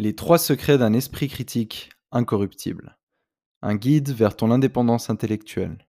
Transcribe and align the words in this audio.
Les 0.00 0.14
trois 0.14 0.38
secrets 0.38 0.78
d'un 0.78 0.92
esprit 0.92 1.26
critique 1.26 1.90
incorruptible. 2.12 2.96
Un 3.62 3.74
guide 3.74 4.10
vers 4.10 4.36
ton 4.36 4.52
indépendance 4.52 5.10
intellectuelle. 5.10 5.84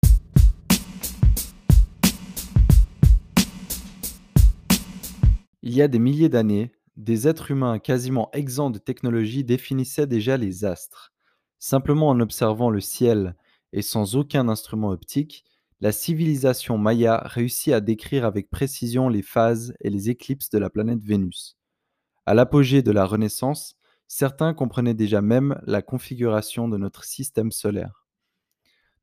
Il 5.60 5.74
y 5.74 5.82
a 5.82 5.88
des 5.88 5.98
milliers 5.98 6.30
d'années, 6.30 6.72
des 6.96 7.28
êtres 7.28 7.50
humains 7.50 7.78
quasiment 7.78 8.30
exempts 8.32 8.70
de 8.70 8.78
technologie 8.78 9.44
définissaient 9.44 10.06
déjà 10.06 10.38
les 10.38 10.64
astres. 10.64 11.12
Simplement 11.58 12.08
en 12.08 12.18
observant 12.20 12.70
le 12.70 12.80
ciel 12.80 13.36
et 13.74 13.82
sans 13.82 14.16
aucun 14.16 14.48
instrument 14.48 14.88
optique, 14.88 15.44
la 15.82 15.92
civilisation 15.92 16.78
maya 16.78 17.20
réussit 17.26 17.74
à 17.74 17.82
décrire 17.82 18.24
avec 18.24 18.48
précision 18.48 19.10
les 19.10 19.20
phases 19.20 19.74
et 19.82 19.90
les 19.90 20.08
éclipses 20.08 20.48
de 20.48 20.56
la 20.56 20.70
planète 20.70 21.04
Vénus. 21.04 21.58
À 22.24 22.32
l'apogée 22.32 22.80
de 22.80 22.90
la 22.90 23.04
Renaissance, 23.04 23.77
certains 24.08 24.54
comprenaient 24.54 24.94
déjà 24.94 25.20
même 25.20 25.60
la 25.66 25.82
configuration 25.82 26.68
de 26.68 26.78
notre 26.78 27.04
système 27.04 27.52
solaire. 27.52 28.06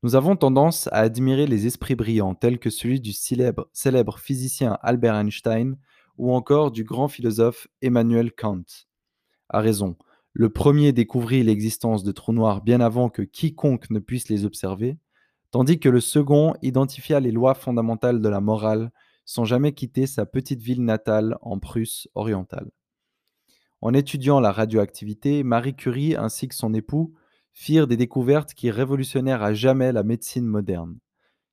Nous 0.03 0.15
avons 0.15 0.35
tendance 0.35 0.87
à 0.91 0.97
admirer 0.97 1.47
les 1.47 1.65
esprits 1.65 1.95
brillants 1.95 2.35
tels 2.35 2.59
que 2.59 2.69
celui 2.69 2.99
du 2.99 3.13
célèbre, 3.13 4.19
physicien 4.19 4.77
Albert 4.81 5.15
Einstein 5.15 5.77
ou 6.17 6.33
encore 6.33 6.71
du 6.71 6.83
grand 6.83 7.07
philosophe 7.07 7.67
Emmanuel 7.81 8.31
Kant. 8.31 8.65
À 9.49 9.61
raison, 9.61 9.97
le 10.33 10.49
premier 10.49 10.91
découvrit 10.91 11.43
l'existence 11.43 12.03
de 12.03 12.11
trous 12.11 12.33
noirs 12.33 12.61
bien 12.61 12.81
avant 12.81 13.09
que 13.09 13.21
quiconque 13.21 13.89
ne 13.89 13.99
puisse 13.99 14.29
les 14.29 14.45
observer, 14.45 14.97
tandis 15.51 15.79
que 15.79 15.89
le 15.89 16.01
second 16.01 16.55
identifia 16.61 17.19
les 17.19 17.31
lois 17.31 17.53
fondamentales 17.53 18.21
de 18.21 18.29
la 18.29 18.41
morale 18.41 18.91
sans 19.23 19.45
jamais 19.45 19.73
quitter 19.73 20.07
sa 20.07 20.25
petite 20.25 20.61
ville 20.61 20.83
natale 20.83 21.37
en 21.41 21.57
Prusse 21.57 22.07
orientale. 22.13 22.69
En 23.85 23.93
étudiant 23.93 24.39
la 24.39 24.51
radioactivité, 24.51 25.43
Marie 25.43 25.75
Curie 25.75 26.15
ainsi 26.15 26.47
que 26.47 26.55
son 26.55 26.73
époux 26.73 27.13
firent 27.53 27.85
des 27.85 27.97
découvertes 27.97 28.55
qui 28.55 28.71
révolutionnèrent 28.71 29.43
à 29.43 29.53
jamais 29.53 29.91
la 29.91 30.01
médecine 30.01 30.47
moderne. 30.47 30.97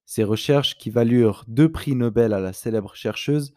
Ces 0.06 0.24
recherches, 0.24 0.78
qui 0.78 0.88
valurent 0.88 1.44
deux 1.46 1.70
prix 1.70 1.94
Nobel 1.94 2.32
à 2.32 2.40
la 2.40 2.54
célèbre 2.54 2.94
chercheuse, 2.94 3.52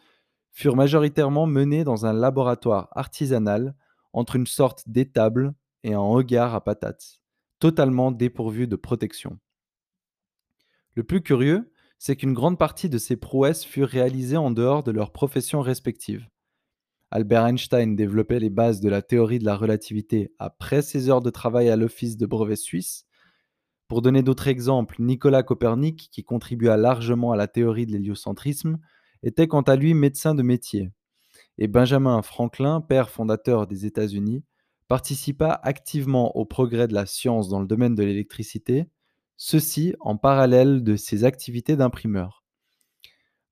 furent 0.51 0.75
majoritairement 0.75 1.45
menées 1.45 1.85
dans 1.85 2.05
un 2.05 2.11
laboratoire 2.11 2.89
artisanal 2.91 3.75
entre 4.11 4.35
une 4.35 4.45
sorte 4.45 4.83
d'étable 4.89 5.53
et 5.83 5.93
un 5.93 5.99
hangar 5.99 6.53
à 6.53 6.61
patates, 6.61 7.21
totalement 7.59 8.11
dépourvu 8.11 8.67
de 8.67 8.75
protection. 8.75 9.39
Le 10.95 11.05
plus 11.05 11.21
curieux, 11.21 11.71
c'est 11.97 12.17
qu'une 12.17 12.33
grande 12.33 12.59
partie 12.59 12.89
de 12.89 12.97
ces 12.97 13.15
prouesses 13.15 13.63
furent 13.63 13.87
réalisées 13.87 14.35
en 14.35 14.51
dehors 14.51 14.83
de 14.83 14.91
leurs 14.91 15.13
professions 15.13 15.61
respectives. 15.61 16.27
Albert 17.15 17.45
Einstein 17.45 17.95
développait 17.95 18.41
les 18.41 18.49
bases 18.49 18.81
de 18.81 18.89
la 18.89 19.01
théorie 19.01 19.39
de 19.39 19.45
la 19.45 19.55
relativité 19.55 20.33
après 20.37 20.81
ses 20.81 21.09
heures 21.09 21.21
de 21.21 21.29
travail 21.29 21.69
à 21.69 21.77
l'Office 21.77 22.17
de 22.17 22.25
brevet 22.25 22.57
suisse. 22.57 23.05
Pour 23.87 24.01
donner 24.01 24.21
d'autres 24.21 24.49
exemples, 24.49 24.97
Nicolas 24.99 25.41
Copernic, 25.41 26.09
qui 26.11 26.25
contribua 26.25 26.75
largement 26.75 27.31
à 27.31 27.37
la 27.37 27.47
théorie 27.47 27.85
de 27.85 27.93
l'héliocentrisme, 27.93 28.79
était 29.23 29.47
quant 29.47 29.61
à 29.61 29.77
lui 29.77 29.93
médecin 29.93 30.35
de 30.35 30.43
métier. 30.43 30.91
Et 31.57 31.69
Benjamin 31.69 32.21
Franklin, 32.21 32.81
père 32.81 33.09
fondateur 33.09 33.65
des 33.65 33.85
États-Unis, 33.85 34.43
participa 34.89 35.57
activement 35.63 36.35
au 36.35 36.43
progrès 36.43 36.89
de 36.89 36.93
la 36.93 37.05
science 37.05 37.47
dans 37.47 37.61
le 37.61 37.65
domaine 37.65 37.95
de 37.95 38.03
l'électricité, 38.03 38.89
ceci 39.37 39.95
en 40.01 40.17
parallèle 40.17 40.83
de 40.83 40.97
ses 40.97 41.23
activités 41.23 41.77
d'imprimeur. 41.77 42.43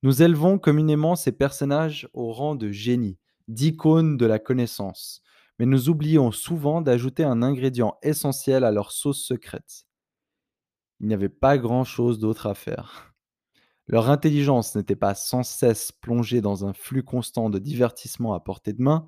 Nous 0.01 0.21
élevons 0.21 0.59
communément 0.59 1.15
ces 1.15 1.31
personnages 1.31 2.09
au 2.11 2.33
rang 2.33 2.55
de 2.55 2.69
génies, 2.69 3.19
d'icônes 3.47 4.17
de 4.17 4.25
la 4.25 4.39
connaissance, 4.39 5.21
mais 5.59 5.65
nous 5.65 5.89
oublions 5.89 6.31
souvent 6.31 6.81
d'ajouter 6.81 7.23
un 7.23 7.41
ingrédient 7.41 7.97
essentiel 8.01 8.63
à 8.63 8.71
leur 8.71 8.91
sauce 8.91 9.23
secrète. 9.23 9.85
Il 10.99 11.07
n'y 11.07 11.13
avait 11.13 11.29
pas 11.29 11.57
grand-chose 11.57 12.19
d'autre 12.19 12.47
à 12.47 12.53
faire. 12.53 13.13
Leur 13.87 14.09
intelligence 14.09 14.75
n'était 14.75 14.95
pas 14.95 15.13
sans 15.15 15.43
cesse 15.43 15.91
plongée 15.91 16.39
dans 16.39 16.65
un 16.65 16.73
flux 16.73 17.03
constant 17.03 17.49
de 17.49 17.59
divertissement 17.59 18.33
à 18.33 18.39
portée 18.39 18.73
de 18.73 18.81
main. 18.81 19.07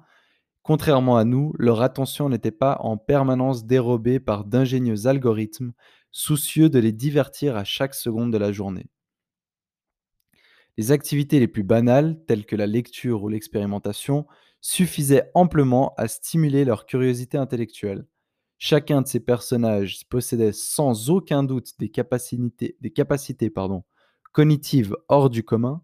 Contrairement 0.64 1.16
à 1.16 1.24
nous, 1.24 1.54
leur 1.58 1.82
attention 1.82 2.28
n'était 2.28 2.52
pas 2.52 2.78
en 2.82 2.98
permanence 2.98 3.66
dérobée 3.66 4.20
par 4.20 4.44
d'ingénieux 4.44 5.08
algorithmes 5.08 5.72
soucieux 6.12 6.70
de 6.70 6.80
les 6.80 6.92
divertir 6.92 7.56
à 7.56 7.64
chaque 7.64 7.94
seconde 7.94 8.32
de 8.32 8.38
la 8.38 8.52
journée. 8.52 8.88
Les 10.78 10.92
activités 10.92 11.40
les 11.40 11.48
plus 11.48 11.64
banales, 11.64 12.20
telles 12.28 12.46
que 12.46 12.58
la 12.58 12.68
lecture 12.68 13.24
ou 13.24 13.30
l'expérimentation, 13.30 14.28
suffisaient 14.60 15.32
amplement 15.34 15.94
à 15.96 16.10
stimuler 16.10 16.66
leur 16.66 16.86
curiosité 16.86 17.38
intellectuelle. 17.38 18.06
Chacun 18.58 19.02
de 19.02 19.08
ces 19.08 19.22
personnages 19.22 20.02
possédait 20.10 20.52
sans 20.52 21.10
aucun 21.10 21.44
doute 21.44 21.80
des 21.80 21.90
capacités, 21.90 22.78
cognitives 24.34 24.98
hors 25.08 25.30
du 25.30 25.44
commun, 25.44 25.82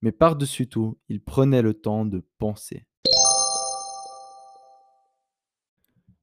mais 0.00 0.10
par-dessus 0.10 0.66
tout, 0.68 0.98
ils 1.08 1.22
prenaient 1.22 1.62
le 1.62 1.74
temps 1.74 2.04
de 2.04 2.24
penser. 2.38 2.84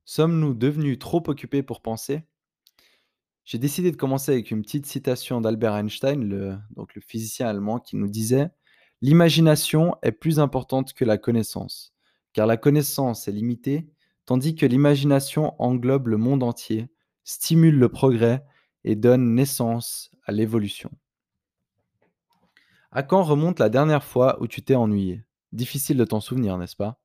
Sommes-nous 0.03 0.56
devenus 0.56 1.00
trop 1.00 1.24
occupés 1.28 1.63
pour 1.63 1.81
penser? 1.81 2.24
J'ai 3.50 3.58
décidé 3.58 3.90
de 3.90 3.98
commencer 3.98 4.32
avec 4.32 4.52
une 4.52 4.62
petite 4.62 4.86
citation 4.86 5.42
d'Albert 5.42 5.74
Einstein, 5.74 6.24
le, 6.24 6.60
physicien 7.00 7.48
allemand, 7.48 7.80
qui 7.80 7.96
nous 7.96 8.08
disait 8.08 8.52
L'imagination 9.02 9.96
est 10.04 10.12
plus 10.12 10.40
importante 10.40 10.94
que 10.94 11.04
la 11.04 11.18
connaissance, 11.18 11.92
car 12.34 12.46
la 12.46 12.58
connaissance 12.58 13.28
est 13.28 13.32
limitée, 13.32 13.90
tandis 14.28 14.54
que 14.54 14.68
l'imagination 14.68 15.60
englobe 15.60 16.10
le 16.10 16.18
monde 16.18 16.44
entier, 16.44 16.90
stimule 17.24 17.80
le 17.80 17.90
progrès 17.90 18.46
et 18.84 18.96
donne 18.96 19.34
naissance 19.34 20.12
à 20.28 20.31
l'évolution. 20.31 20.92
À 22.92 23.02
quand 23.02 23.24
remonte 23.24 23.58
la 23.58 23.70
dernière 23.70 24.04
fois 24.04 24.40
où 24.44 24.48
tu 24.48 24.62
t'es 24.62 24.76
ennuyé? 24.76 25.24
Difficile 25.54 25.98
de 25.98 26.06
t'en 26.06 26.20
souvenir, 26.20 26.56
n'est-ce 26.60 26.76
pas? 26.76 27.02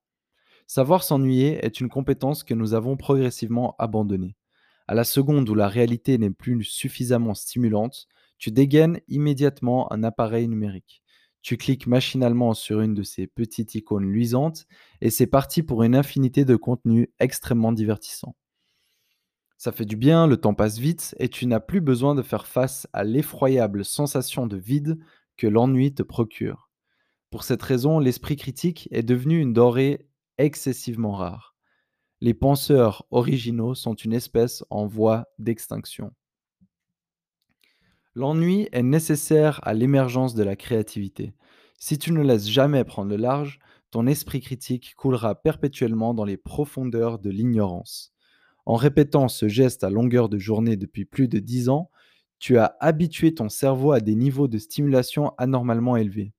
Savoir 0.66 1.04
s'ennuyer 1.04 1.64
est 1.64 1.80
une 1.80 1.88
compétence 1.88 2.44
que 2.44 2.52
nous 2.52 2.74
avons 2.74 2.98
progressivement 2.98 3.74
abandonnée. 3.78 4.36
À 4.86 4.94
la 4.94 5.04
seconde 5.04 5.48
où 5.48 5.54
la 5.54 5.68
réalité 5.68 6.18
n'est 6.18 6.30
plus 6.30 6.62
suffisamment 6.64 7.34
stimulante, 7.34 8.06
tu 8.38 8.50
dégaines 8.50 9.00
immédiatement 9.08 9.90
un 9.92 10.02
appareil 10.04 10.46
numérique. 10.46 11.02
Tu 11.40 11.56
cliques 11.56 11.86
machinalement 11.86 12.52
sur 12.54 12.80
une 12.80 12.94
de 12.94 13.02
ces 13.02 13.26
petites 13.26 13.74
icônes 13.74 14.10
luisantes 14.10 14.66
et 15.00 15.10
c'est 15.10 15.26
parti 15.26 15.62
pour 15.62 15.82
une 15.82 15.94
infinité 15.94 16.44
de 16.44 16.56
contenus 16.56 17.08
extrêmement 17.18 17.72
divertissants. 17.72 18.36
Ça 19.56 19.72
fait 19.72 19.86
du 19.86 19.96
bien, 19.96 20.26
le 20.26 20.36
temps 20.36 20.54
passe 20.54 20.78
vite 20.78 21.14
et 21.18 21.28
tu 21.28 21.46
n'as 21.46 21.60
plus 21.60 21.80
besoin 21.80 22.14
de 22.14 22.22
faire 22.22 22.46
face 22.46 22.86
à 22.92 23.04
l'effroyable 23.04 23.84
sensation 23.84 24.46
de 24.46 24.58
vide 24.58 24.98
que 25.38 25.46
l'ennui 25.46 25.94
te 25.94 26.02
procure. 26.02 26.70
Pour 27.30 27.44
cette 27.44 27.62
raison, 27.62 27.98
l'esprit 27.98 28.36
critique 28.36 28.88
est 28.90 29.02
devenu 29.02 29.40
une 29.40 29.54
dorée 29.54 30.06
excessivement 30.36 31.12
rare 31.12 31.53
les 32.20 32.34
penseurs 32.34 33.06
originaux 33.10 33.74
sont 33.74 33.94
une 33.94 34.12
espèce 34.12 34.64
en 34.70 34.86
voie 34.86 35.26
d'extinction. 35.38 36.12
L'ennui 38.14 38.68
est 38.72 38.82
nécessaire 38.82 39.60
à 39.64 39.74
l'émergence 39.74 40.34
de 40.34 40.44
la 40.44 40.56
créativité. 40.56 41.34
Si 41.78 41.98
tu 41.98 42.12
ne 42.12 42.22
laisses 42.22 42.48
jamais 42.48 42.84
prendre 42.84 43.10
le 43.10 43.16
large, 43.16 43.58
ton 43.90 44.06
esprit 44.06 44.40
critique 44.40 44.94
coulera 44.96 45.34
perpétuellement 45.34 46.14
dans 46.14 46.24
les 46.24 46.36
profondeurs 46.36 47.18
de 47.18 47.30
l'ignorance. 47.30 48.12
En 48.66 48.76
répétant 48.76 49.28
ce 49.28 49.48
geste 49.48 49.84
à 49.84 49.90
longueur 49.90 50.28
de 50.28 50.38
journée 50.38 50.76
depuis 50.76 51.04
plus 51.04 51.28
de 51.28 51.38
dix 51.38 51.68
ans, 51.68 51.90
tu 52.38 52.58
as 52.58 52.76
habitué 52.80 53.34
ton 53.34 53.48
cerveau 53.48 53.92
à 53.92 54.00
des 54.00 54.14
niveaux 54.14 54.48
de 54.48 54.58
stimulation 54.58 55.32
anormalement 55.38 55.96
élevés. 55.96 56.32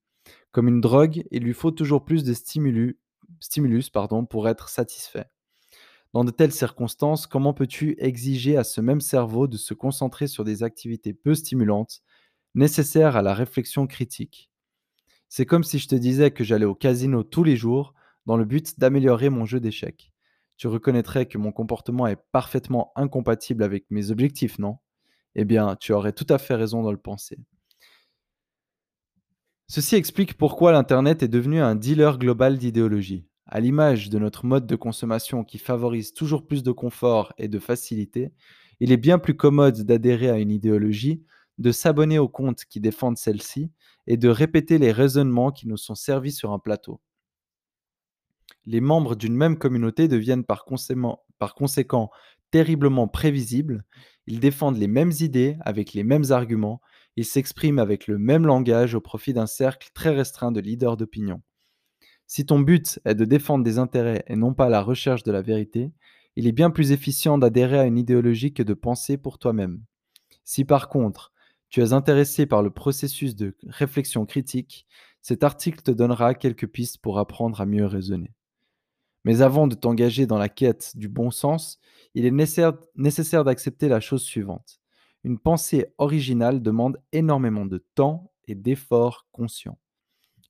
Comme 0.52 0.68
une 0.68 0.82
drogue, 0.82 1.24
il 1.32 1.44
lui 1.44 1.54
faut 1.54 1.72
toujours 1.72 2.06
plus 2.06 2.24
de 2.24 2.34
stimulus, 2.34 2.98
pour 4.30 4.48
être 4.48 4.70
satisfait. 4.70 5.26
Dans 6.16 6.24
de 6.24 6.32
telles 6.32 6.54
circonstances, 6.54 7.28
comment 7.28 7.54
peux-tu 7.54 7.98
exiger 8.00 8.56
à 8.56 8.64
ce 8.64 8.80
même 8.80 9.02
cerveau 9.02 9.48
de 9.48 9.58
se 9.58 9.74
concentrer 9.74 10.28
sur 10.28 10.46
des 10.46 10.64
activités 10.64 11.14
peu 11.14 11.36
stimulantes, 11.36 12.04
nécessaires 12.54 13.18
à 13.18 13.22
la 13.22 13.34
réflexion 13.34 13.86
critique? 13.86 14.50
C'est 15.28 15.46
comme 15.46 15.66
si 15.66 15.78
je 15.78 15.90
te 15.90 15.96
disais 15.96 16.32
que 16.32 16.46
j'allais 16.46 16.64
au 16.64 16.74
casino 16.74 17.24
tous 17.24 17.44
les 17.44 17.58
jours 17.58 17.94
dans 18.28 18.38
le 18.38 18.46
but 18.46 18.80
d'améliorer 18.80 19.30
mon 19.30 19.44
jeu 19.44 19.60
d'échecs. 19.60 20.14
Tu 20.56 20.68
reconnaîtrais 20.68 21.26
que 21.26 21.38
mon 21.38 21.52
comportement 21.52 22.08
est 22.08 22.24
parfaitement 22.32 22.94
incompatible 22.96 23.62
avec 23.62 23.84
mes 23.90 24.10
objectifs, 24.10 24.58
non? 24.58 24.78
Eh 25.36 25.44
bien, 25.44 25.76
tu 25.76 25.92
aurais 25.92 26.14
tout 26.14 26.28
à 26.30 26.38
fait 26.38 26.56
raison 26.56 26.82
de 26.82 26.92
le 26.92 26.98
penser. 26.98 27.38
Ceci 29.68 29.96
explique 29.96 30.38
pourquoi 30.38 30.72
l'Internet 30.72 31.24
est 31.24 31.28
devenu 31.28 31.60
un 31.60 31.76
dealer 31.76 32.18
global 32.18 32.58
d'idéologie. 32.58 33.28
À 33.48 33.60
l'image 33.60 34.10
de 34.10 34.18
notre 34.18 34.46
mode 34.46 34.66
de 34.66 34.76
consommation 34.76 35.44
qui 35.44 35.60
favorise 35.60 36.14
toujours 36.14 36.48
plus 36.48 36.64
de 36.64 36.72
confort 36.72 37.34
et 37.38 37.48
de 37.48 37.60
facilité, 37.60 38.32
il 38.80 38.92
est 38.92 38.98
bien 38.98 39.20
plus 39.20 39.36
commode 39.36 39.84
d'adhérer 39.84 40.30
à 40.30 40.40
une 40.40 40.52
idéologie, 40.52 41.24
de 41.60 41.72
s'abonner 41.72 42.20
aux 42.20 42.28
comptes 42.28 42.66
qui 42.66 42.82
défendent 42.82 43.18
celle-ci 43.18 43.72
et 44.08 44.18
de 44.18 44.30
répéter 44.30 44.78
les 44.78 44.92
raisonnements 44.92 45.52
qui 45.52 45.68
nous 45.68 45.78
sont 45.78 45.96
servis 45.96 46.32
sur 46.32 46.52
un 46.52 46.60
plateau. 46.60 47.00
Les 48.66 48.82
membres 48.82 49.16
d'une 49.16 49.36
même 49.36 49.58
communauté 49.58 50.08
deviennent 50.08 50.44
par 50.44 50.66
conséquent, 50.66 51.24
par 51.38 51.54
conséquent 51.54 52.10
terriblement 52.50 53.08
prévisibles, 53.08 53.86
ils 54.28 54.40
défendent 54.40 54.78
les 54.78 54.88
mêmes 54.88 55.12
idées 55.20 55.58
avec 55.62 55.94
les 55.94 56.04
mêmes 56.04 56.32
arguments, 56.32 56.82
ils 57.16 57.26
s'expriment 57.26 57.80
avec 57.80 58.08
le 58.08 58.18
même 58.18 58.46
langage 58.46 58.96
au 58.96 59.02
profit 59.02 59.34
d'un 59.34 59.46
cercle 59.46 59.90
très 59.94 60.16
restreint 60.16 60.52
de 60.52 60.60
leaders 60.60 60.98
d'opinion. 60.98 61.42
Si 62.28 62.46
ton 62.46 62.60
but 62.60 63.00
est 63.06 63.16
de 63.16 63.26
défendre 63.26 63.64
des 63.64 63.78
intérêts 63.78 64.24
et 64.28 64.36
non 64.36 64.54
pas 64.54 64.70
la 64.70 64.82
recherche 64.82 65.24
de 65.24 65.32
la 65.32 65.42
vérité, 65.42 65.92
il 66.36 66.48
est 66.48 66.52
bien 66.52 66.70
plus 66.70 66.92
efficient 66.92 67.38
d'adhérer 67.38 67.80
à 67.80 67.86
une 67.86 67.98
idéologie 67.98 68.54
que 68.54 68.64
de 68.64 68.74
penser 68.74 69.18
pour 69.18 69.38
toi-même. 69.38 69.82
Si 70.44 70.66
par 70.66 70.90
contre, 70.90 71.32
tu 71.70 71.82
es 71.82 71.94
intéressé 71.94 72.46
par 72.46 72.62
le 72.62 72.72
processus 72.72 73.36
de 73.36 73.56
réflexion 73.68 74.26
critique, 74.26 74.86
cet 75.22 75.44
article 75.44 75.82
te 75.82 75.92
donnera 75.92 76.36
quelques 76.36 76.68
pistes 76.68 77.00
pour 77.00 77.20
apprendre 77.20 77.62
à 77.62 77.66
mieux 77.66 77.86
raisonner. 77.86 78.32
Mais 79.24 79.42
avant 79.42 79.68
de 79.68 79.76
t'engager 79.76 80.28
dans 80.28 80.38
la 80.38 80.50
quête 80.50 80.96
du 80.96 81.10
bon 81.10 81.32
sens, 81.32 81.80
il 82.14 82.26
est 82.26 82.32
nécessaire, 82.96 83.44
d'accepter 83.44 83.88
la 83.88 84.00
chose 84.00 84.24
suivante. 84.24 84.80
Une 85.24 85.40
pensée 85.40 85.88
originale 85.98 86.62
demande 86.62 87.02
énormément 87.12 87.66
de 87.66 87.84
temps 87.96 88.32
et 88.48 88.54
d'efforts 88.54 89.28
conscients. 89.32 89.80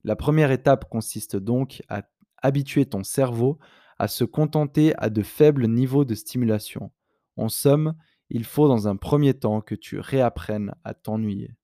La 0.05 0.15
première 0.15 0.51
étape 0.51 0.87
consiste 0.87 1.35
donc 1.35 1.81
à 1.89 2.03
habituer 2.37 2.85
ton 2.85 3.03
cerveau 3.03 3.57
à 3.97 4.07
se 4.07 4.23
contenter 4.23 4.93
à 4.99 5.09
de 5.09 5.23
faibles 5.23 5.65
niveaux 5.67 6.05
de 6.05 6.13
stimulation. 6.13 6.91
En 7.37 7.49
somme, 7.49 7.95
il 8.29 8.43
faut 8.43 8.67
dans 8.67 8.87
un 8.87 8.97
premier 8.97 9.33
temps 9.33 9.61
que 9.61 9.73
tu 9.73 9.99
réapprennes 9.99 10.75
à 10.83 10.93
t'ennuyer. 10.93 11.55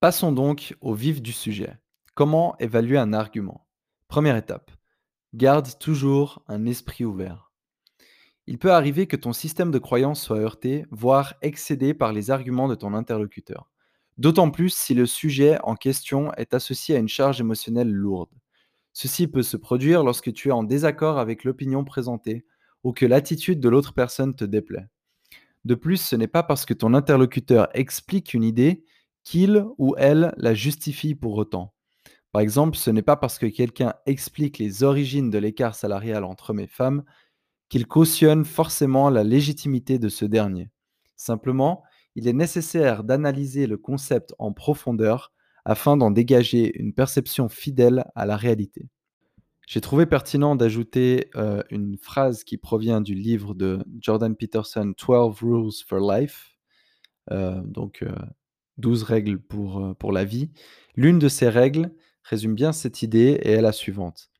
Passons 0.00 0.32
donc 0.32 0.74
au 0.80 0.94
vif 0.94 1.20
du 1.20 1.32
sujet. 1.32 1.76
Comment 2.14 2.56
évaluer 2.58 2.96
un 2.96 3.12
argument? 3.12 3.66
Première 4.08 4.36
étape. 4.36 4.70
Garde 5.34 5.68
toujours 5.80 6.42
un 6.48 6.64
esprit 6.64 7.04
ouvert. 7.04 7.52
Il 8.46 8.58
peut 8.58 8.72
arriver 8.72 9.06
que 9.06 9.16
ton 9.16 9.34
système 9.34 9.70
de 9.70 9.78
croyance 9.78 10.22
soit 10.22 10.38
heurté, 10.38 10.86
voire 10.90 11.34
excédé 11.42 11.92
par 11.92 12.14
les 12.14 12.30
arguments 12.30 12.68
de 12.68 12.74
ton 12.74 12.94
interlocuteur. 12.94 13.71
D'autant 14.18 14.50
plus 14.50 14.70
si 14.70 14.94
le 14.94 15.06
sujet 15.06 15.58
en 15.62 15.74
question 15.74 16.32
est 16.34 16.54
associé 16.54 16.96
à 16.96 16.98
une 16.98 17.08
charge 17.08 17.40
émotionnelle 17.40 17.90
lourde. 17.90 18.30
Ceci 18.92 19.26
peut 19.26 19.42
se 19.42 19.56
produire 19.56 20.04
lorsque 20.04 20.32
tu 20.32 20.48
es 20.48 20.52
en 20.52 20.64
désaccord 20.64 21.18
avec 21.18 21.44
l'opinion 21.44 21.84
présentée 21.84 22.44
ou 22.84 22.92
que 22.92 23.06
l'attitude 23.06 23.60
de 23.60 23.68
l'autre 23.68 23.94
personne 23.94 24.34
te 24.34 24.44
déplaît. 24.44 24.86
De 25.64 25.74
plus, 25.74 25.96
ce 25.96 26.16
n'est 26.16 26.26
pas 26.26 26.42
parce 26.42 26.66
que 26.66 26.74
ton 26.74 26.92
interlocuteur 26.92 27.68
explique 27.74 28.34
une 28.34 28.44
idée 28.44 28.84
qu'il 29.24 29.64
ou 29.78 29.94
elle 29.96 30.34
la 30.36 30.54
justifie 30.54 31.14
pour 31.14 31.36
autant. 31.36 31.72
Par 32.32 32.42
exemple, 32.42 32.76
ce 32.76 32.90
n'est 32.90 33.02
pas 33.02 33.16
parce 33.16 33.38
que 33.38 33.46
quelqu'un 33.46 33.94
explique 34.06 34.58
les 34.58 34.82
origines 34.82 35.30
de 35.30 35.38
l'écart 35.38 35.74
salarial 35.74 36.24
entre 36.24 36.50
hommes 36.50 36.60
et 36.60 36.66
femmes 36.66 37.04
qu'il 37.68 37.86
cautionne 37.86 38.44
forcément 38.44 39.08
la 39.08 39.22
légitimité 39.22 39.98
de 39.98 40.08
ce 40.08 40.24
dernier. 40.24 40.70
Simplement, 41.16 41.84
il 42.14 42.28
est 42.28 42.32
nécessaire 42.32 43.04
d'analyser 43.04 43.66
le 43.66 43.76
concept 43.76 44.34
en 44.38 44.52
profondeur 44.52 45.32
afin 45.64 45.96
d'en 45.96 46.10
dégager 46.10 46.78
une 46.78 46.92
perception 46.92 47.48
fidèle 47.48 48.04
à 48.14 48.26
la 48.26 48.36
réalité. 48.36 48.88
J'ai 49.66 49.80
trouvé 49.80 50.06
pertinent 50.06 50.56
d'ajouter 50.56 51.30
euh, 51.36 51.62
une 51.70 51.96
phrase 51.96 52.44
qui 52.44 52.58
provient 52.58 53.00
du 53.00 53.14
livre 53.14 53.54
de 53.54 53.78
Jordan 54.00 54.34
Peterson, 54.34 54.92
12 54.98 55.36
Rules 55.40 55.72
for 55.86 56.00
Life, 56.00 56.58
euh, 57.30 57.60
donc 57.64 58.04
12 58.78 59.02
euh, 59.02 59.06
règles 59.06 59.38
pour, 59.38 59.96
pour 59.98 60.12
la 60.12 60.24
vie. 60.24 60.50
L'une 60.96 61.18
de 61.18 61.28
ces 61.28 61.48
règles 61.48 61.94
résume 62.24 62.54
bien 62.54 62.72
cette 62.72 63.02
idée 63.02 63.40
et 63.42 63.52
est 63.52 63.62
la 63.62 63.72
suivante. 63.72 64.30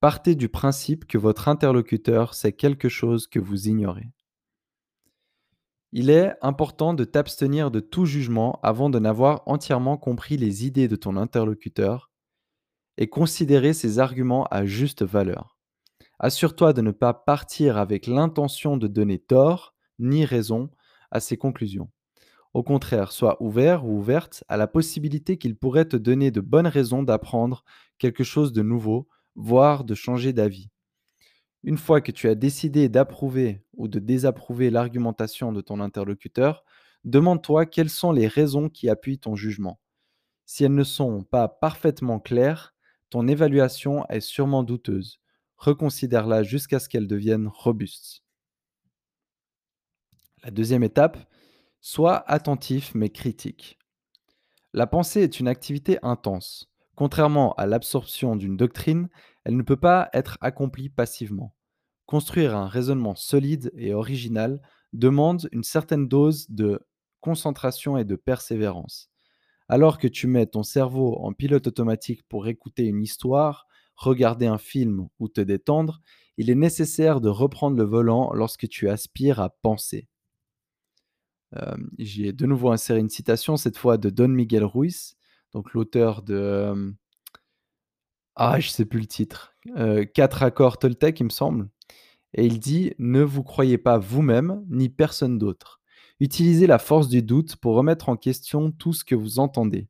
Partez 0.00 0.34
du 0.34 0.48
principe 0.48 1.06
que 1.06 1.18
votre 1.18 1.48
interlocuteur 1.48 2.34
sait 2.34 2.52
quelque 2.52 2.88
chose 2.88 3.26
que 3.26 3.40
vous 3.40 3.68
ignorez. 3.68 4.10
Il 5.92 6.10
est 6.10 6.34
important 6.42 6.92
de 6.92 7.04
t'abstenir 7.04 7.70
de 7.70 7.80
tout 7.80 8.04
jugement 8.04 8.60
avant 8.62 8.90
de 8.90 8.98
n'avoir 8.98 9.42
entièrement 9.46 9.96
compris 9.96 10.36
les 10.36 10.66
idées 10.66 10.86
de 10.86 10.96
ton 10.96 11.16
interlocuteur 11.16 12.10
et 12.98 13.08
considérer 13.08 13.72
ses 13.72 13.98
arguments 13.98 14.44
à 14.50 14.66
juste 14.66 15.02
valeur. 15.02 15.56
Assure-toi 16.18 16.72
de 16.72 16.82
ne 16.82 16.90
pas 16.90 17.14
partir 17.14 17.78
avec 17.78 18.06
l'intention 18.06 18.76
de 18.76 18.86
donner 18.86 19.18
tort 19.18 19.74
ni 19.98 20.24
raison 20.24 20.68
à 21.10 21.20
ses 21.20 21.38
conclusions. 21.38 21.90
Au 22.52 22.62
contraire, 22.62 23.12
sois 23.12 23.42
ouvert 23.42 23.86
ou 23.86 23.98
ouverte 23.98 24.44
à 24.48 24.56
la 24.56 24.66
possibilité 24.66 25.38
qu'il 25.38 25.56
pourrait 25.56 25.84
te 25.86 25.96
donner 25.96 26.30
de 26.30 26.40
bonnes 26.40 26.66
raisons 26.66 27.02
d'apprendre 27.02 27.64
quelque 27.98 28.24
chose 28.24 28.52
de 28.52 28.62
nouveau, 28.62 29.08
voire 29.36 29.84
de 29.84 29.94
changer 29.94 30.32
d'avis. 30.32 30.70
Une 31.64 31.76
fois 31.78 32.00
que 32.00 32.12
tu 32.12 32.28
as 32.28 32.34
décidé 32.34 32.88
d'approuver 32.88 33.64
ou 33.76 33.88
de 33.88 33.98
désapprouver 33.98 34.70
l'argumentation 34.70 35.52
de 35.52 35.60
ton 35.60 35.80
interlocuteur, 35.80 36.64
demande-toi 37.04 37.66
quelles 37.66 37.90
sont 37.90 38.12
les 38.12 38.28
raisons 38.28 38.68
qui 38.68 38.88
appuient 38.88 39.18
ton 39.18 39.34
jugement. 39.34 39.80
Si 40.46 40.64
elles 40.64 40.74
ne 40.74 40.84
sont 40.84 41.24
pas 41.24 41.48
parfaitement 41.48 42.20
claires, 42.20 42.74
ton 43.10 43.26
évaluation 43.26 44.06
est 44.08 44.20
sûrement 44.20 44.62
douteuse. 44.62 45.20
Reconsidère-la 45.56 46.42
jusqu'à 46.42 46.78
ce 46.78 46.88
qu'elle 46.88 47.06
devienne 47.06 47.48
robuste. 47.48 48.22
La 50.44 50.50
deuxième 50.50 50.84
étape, 50.84 51.18
sois 51.80 52.18
attentif 52.30 52.94
mais 52.94 53.10
critique. 53.10 53.78
La 54.72 54.86
pensée 54.86 55.22
est 55.22 55.40
une 55.40 55.48
activité 55.48 55.98
intense. 56.02 56.70
Contrairement 56.94 57.54
à 57.54 57.66
l'absorption 57.66 58.36
d'une 58.36 58.56
doctrine, 58.56 59.08
elle 59.48 59.56
ne 59.56 59.62
peut 59.62 59.78
pas 59.78 60.10
être 60.12 60.36
accomplie 60.42 60.90
passivement. 60.90 61.54
Construire 62.04 62.54
un 62.54 62.68
raisonnement 62.68 63.14
solide 63.14 63.72
et 63.78 63.94
original 63.94 64.60
demande 64.92 65.48
une 65.52 65.64
certaine 65.64 66.06
dose 66.06 66.50
de 66.50 66.86
concentration 67.22 67.96
et 67.96 68.04
de 68.04 68.14
persévérance. 68.14 69.10
Alors 69.66 69.96
que 69.96 70.06
tu 70.06 70.26
mets 70.26 70.44
ton 70.44 70.62
cerveau 70.62 71.16
en 71.20 71.32
pilote 71.32 71.66
automatique 71.66 72.24
pour 72.28 72.46
écouter 72.46 72.84
une 72.84 73.00
histoire, 73.00 73.66
regarder 73.96 74.44
un 74.44 74.58
film 74.58 75.08
ou 75.18 75.28
te 75.28 75.40
détendre, 75.40 76.02
il 76.36 76.50
est 76.50 76.54
nécessaire 76.54 77.22
de 77.22 77.30
reprendre 77.30 77.78
le 77.78 77.84
volant 77.84 78.34
lorsque 78.34 78.68
tu 78.68 78.90
aspires 78.90 79.40
à 79.40 79.48
penser. 79.48 80.08
Euh, 81.56 81.74
J'ai 81.96 82.34
de 82.34 82.44
nouveau 82.44 82.70
inséré 82.70 83.00
une 83.00 83.08
citation, 83.08 83.56
cette 83.56 83.78
fois 83.78 83.96
de 83.96 84.10
Don 84.10 84.28
Miguel 84.28 84.66
Ruiz, 84.66 85.16
donc 85.54 85.72
l'auteur 85.72 86.20
de. 86.20 86.94
Ah, 88.40 88.60
je 88.60 88.68
sais 88.68 88.84
plus 88.84 89.00
le 89.00 89.06
titre. 89.06 89.56
Euh, 89.76 90.04
Quatre 90.04 90.44
accords 90.44 90.78
Toltec, 90.78 91.18
il 91.18 91.24
me 91.24 91.28
semble. 91.30 91.68
Et 92.34 92.46
il 92.46 92.60
dit 92.60 92.92
Ne 93.00 93.20
vous 93.20 93.42
croyez 93.42 93.78
pas 93.78 93.98
vous-même, 93.98 94.64
ni 94.68 94.88
personne 94.88 95.38
d'autre. 95.38 95.80
Utilisez 96.20 96.68
la 96.68 96.78
force 96.78 97.08
du 97.08 97.20
doute 97.20 97.56
pour 97.56 97.74
remettre 97.74 98.08
en 98.08 98.16
question 98.16 98.70
tout 98.70 98.92
ce 98.92 99.04
que 99.04 99.16
vous 99.16 99.40
entendez. 99.40 99.88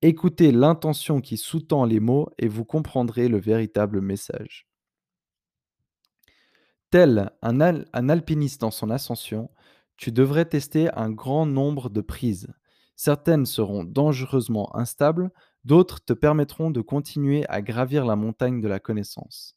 Écoutez 0.00 0.52
l'intention 0.52 1.20
qui 1.20 1.36
sous-tend 1.36 1.84
les 1.84 1.98
mots 1.98 2.28
et 2.38 2.46
vous 2.46 2.64
comprendrez 2.64 3.26
le 3.26 3.40
véritable 3.40 4.00
message. 4.00 4.68
Tel 6.90 7.32
un 7.42 8.08
alpiniste 8.08 8.60
dans 8.60 8.70
son 8.70 8.90
ascension, 8.90 9.50
tu 9.96 10.12
devrais 10.12 10.44
tester 10.44 10.88
un 10.94 11.10
grand 11.10 11.46
nombre 11.46 11.90
de 11.90 12.00
prises. 12.00 12.46
Certaines 12.96 13.44
seront 13.44 13.84
dangereusement 13.84 14.74
instables, 14.74 15.30
d'autres 15.64 16.02
te 16.04 16.14
permettront 16.14 16.70
de 16.70 16.80
continuer 16.80 17.44
à 17.48 17.60
gravir 17.60 18.06
la 18.06 18.16
montagne 18.16 18.60
de 18.60 18.68
la 18.68 18.80
connaissance. 18.80 19.54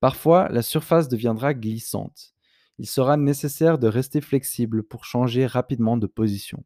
Parfois, 0.00 0.48
la 0.48 0.62
surface 0.62 1.08
deviendra 1.08 1.52
glissante. 1.54 2.32
Il 2.78 2.86
sera 2.86 3.16
nécessaire 3.16 3.78
de 3.78 3.88
rester 3.88 4.20
flexible 4.20 4.82
pour 4.82 5.04
changer 5.04 5.46
rapidement 5.46 5.96
de 5.96 6.06
position. 6.06 6.64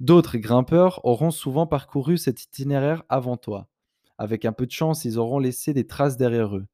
D'autres 0.00 0.38
grimpeurs 0.38 1.04
auront 1.04 1.32
souvent 1.32 1.66
parcouru 1.66 2.16
cet 2.16 2.44
itinéraire 2.44 3.02
avant 3.08 3.36
toi. 3.36 3.68
Avec 4.16 4.44
un 4.44 4.52
peu 4.52 4.64
de 4.64 4.70
chance, 4.70 5.04
ils 5.04 5.18
auront 5.18 5.40
laissé 5.40 5.74
des 5.74 5.86
traces 5.86 6.16
derrière 6.16 6.56
eux. 6.56 6.66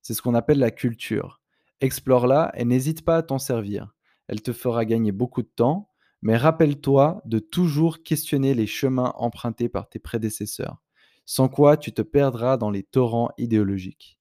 C'est 0.00 0.14
ce 0.14 0.22
qu'on 0.22 0.34
appelle 0.34 0.58
la 0.58 0.70
culture. 0.70 1.40
Explore-la 1.80 2.50
et 2.56 2.64
n'hésite 2.64 3.04
pas 3.04 3.18
à 3.18 3.22
t'en 3.22 3.38
servir. 3.38 3.94
Elle 4.26 4.40
te 4.40 4.52
fera 4.52 4.86
gagner 4.86 5.12
beaucoup 5.12 5.42
de 5.42 5.50
temps, 5.54 5.91
mais 6.22 6.36
rappelle-toi 6.36 7.20
de 7.24 7.38
toujours 7.38 8.02
questionner 8.02 8.54
les 8.54 8.66
chemins 8.66 9.12
empruntés 9.16 9.68
par 9.68 9.88
tes 9.88 9.98
prédécesseurs, 9.98 10.82
sans 11.26 11.48
quoi 11.48 11.76
tu 11.76 11.92
te 11.92 12.02
perdras 12.02 12.56
dans 12.56 12.70
les 12.70 12.82
torrents 12.82 13.30
idéologiques. 13.38 14.18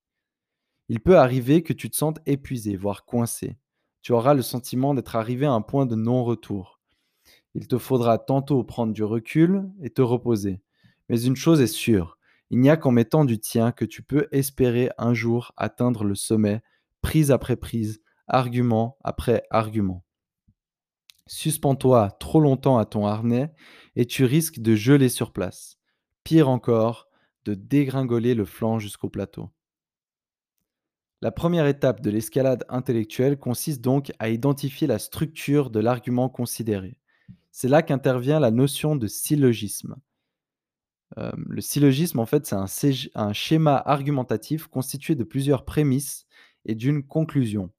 Il 0.89 0.99
peut 0.99 1.17
arriver 1.17 1.63
que 1.63 1.73
tu 1.73 1.89
te 1.89 1.95
sentes 1.95 2.19
épuisé, 2.25 2.75
voire 2.75 3.05
coincé. 3.05 3.57
Tu 4.01 4.11
auras 4.11 4.33
le 4.33 4.41
sentiment 4.41 4.93
d'être 4.93 5.15
arrivé 5.15 5.45
à 5.45 5.53
un 5.53 5.61
point 5.61 5.85
de 5.85 5.95
non-retour. 5.95 6.81
Il 7.53 7.67
te 7.67 7.77
faudra 7.77 8.17
tantôt 8.17 8.63
prendre 8.63 8.93
du 8.93 9.03
recul 9.03 9.69
et 9.81 9.89
te 9.89 10.01
reposer. 10.01 10.61
Mais 11.07 11.21
une 11.21 11.35
chose 11.35 11.61
est 11.61 11.67
sûre, 11.67 12.17
il 12.51 12.59
n'y 12.59 12.69
a 12.69 12.75
qu'en 12.75 12.91
mettant 12.91 13.23
du 13.23 13.39
tien 13.39 13.71
que 13.71 13.85
tu 13.85 14.03
peux 14.03 14.27
espérer 14.33 14.89
un 14.97 15.13
jour 15.13 15.53
atteindre 15.55 16.03
le 16.03 16.15
sommet, 16.15 16.61
prise 17.01 17.31
après 17.31 17.55
prise, 17.55 18.01
argument 18.27 18.97
après 19.05 19.43
argument. 19.51 20.03
Suspends-toi 21.33 22.11
trop 22.19 22.41
longtemps 22.41 22.77
à 22.77 22.83
ton 22.83 23.07
harnais 23.07 23.53
et 23.95 24.05
tu 24.05 24.25
risques 24.25 24.59
de 24.59 24.75
geler 24.75 25.07
sur 25.07 25.31
place. 25.31 25.77
Pire 26.25 26.49
encore, 26.49 27.07
de 27.45 27.53
dégringoler 27.53 28.35
le 28.35 28.43
flanc 28.43 28.79
jusqu'au 28.79 29.07
plateau. 29.07 29.49
La 31.21 31.31
première 31.31 31.67
étape 31.67 32.01
de 32.01 32.09
l'escalade 32.09 32.65
intellectuelle 32.67 33.39
consiste 33.39 33.79
donc 33.79 34.11
à 34.19 34.27
identifier 34.27 34.87
la 34.87 34.99
structure 34.99 35.69
de 35.69 35.79
l'argument 35.79 36.27
considéré. 36.27 36.97
C'est 37.53 37.69
là 37.69 37.81
qu'intervient 37.81 38.41
la 38.41 38.51
notion 38.51 38.97
de 38.97 39.07
syllogisme. 39.07 39.95
Euh, 41.17 41.31
le 41.47 41.61
syllogisme, 41.61 42.19
en 42.19 42.25
fait, 42.25 42.45
c'est 42.45 43.09
un, 43.15 43.33
schéma 43.33 43.81
argumentatif 43.85 44.67
constitué 44.67 45.15
de 45.15 45.23
plusieurs 45.23 45.63
prémices 45.63 46.25
et 46.65 46.75
d'une 46.75 47.03
conclusion. 47.03 47.71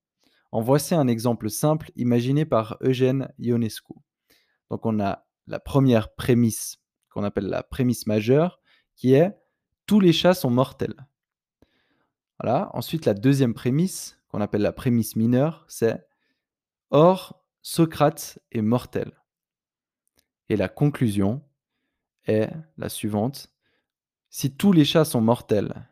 En 0.52 0.60
voici 0.60 0.94
un 0.94 1.08
exemple 1.08 1.50
simple 1.50 1.90
imaginé 1.96 2.44
par 2.44 2.76
Eugène 2.82 3.32
Ionescu. 3.38 3.94
Donc 4.70 4.86
on 4.86 5.00
a 5.00 5.26
la 5.46 5.58
première 5.58 6.14
prémisse 6.14 6.78
qu'on 7.10 7.24
appelle 7.24 7.48
la 7.48 7.62
prémisse 7.62 8.06
majeure 8.06 8.60
qui 8.94 9.14
est 9.14 9.32
tous 9.86 9.98
les 9.98 10.12
chats 10.12 10.34
sont 10.34 10.50
mortels. 10.50 11.06
Voilà. 12.38 12.70
Ensuite, 12.74 13.04
la 13.04 13.14
deuxième 13.14 13.54
prémisse, 13.54 14.20
qu'on 14.28 14.40
appelle 14.40 14.62
la 14.62 14.72
prémisse 14.72 15.16
mineure, 15.16 15.64
c'est 15.68 16.06
Or, 16.90 17.44
Socrate 17.62 18.38
est 18.50 18.62
mortel. 18.62 19.12
Et 20.48 20.56
la 20.56 20.68
conclusion 20.68 21.42
est 22.24 22.50
la 22.76 22.88
suivante. 22.88 23.52
Si 24.30 24.56
tous 24.56 24.72
les 24.72 24.84
chats 24.84 25.04
sont 25.04 25.20
mortels 25.20 25.88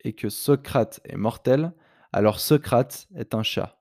et 0.00 0.14
que 0.14 0.28
Socrate 0.28 1.00
est 1.04 1.16
mortel, 1.16 1.72
alors 2.12 2.40
Socrate 2.40 3.08
est 3.14 3.34
un 3.34 3.42
chat. 3.42 3.77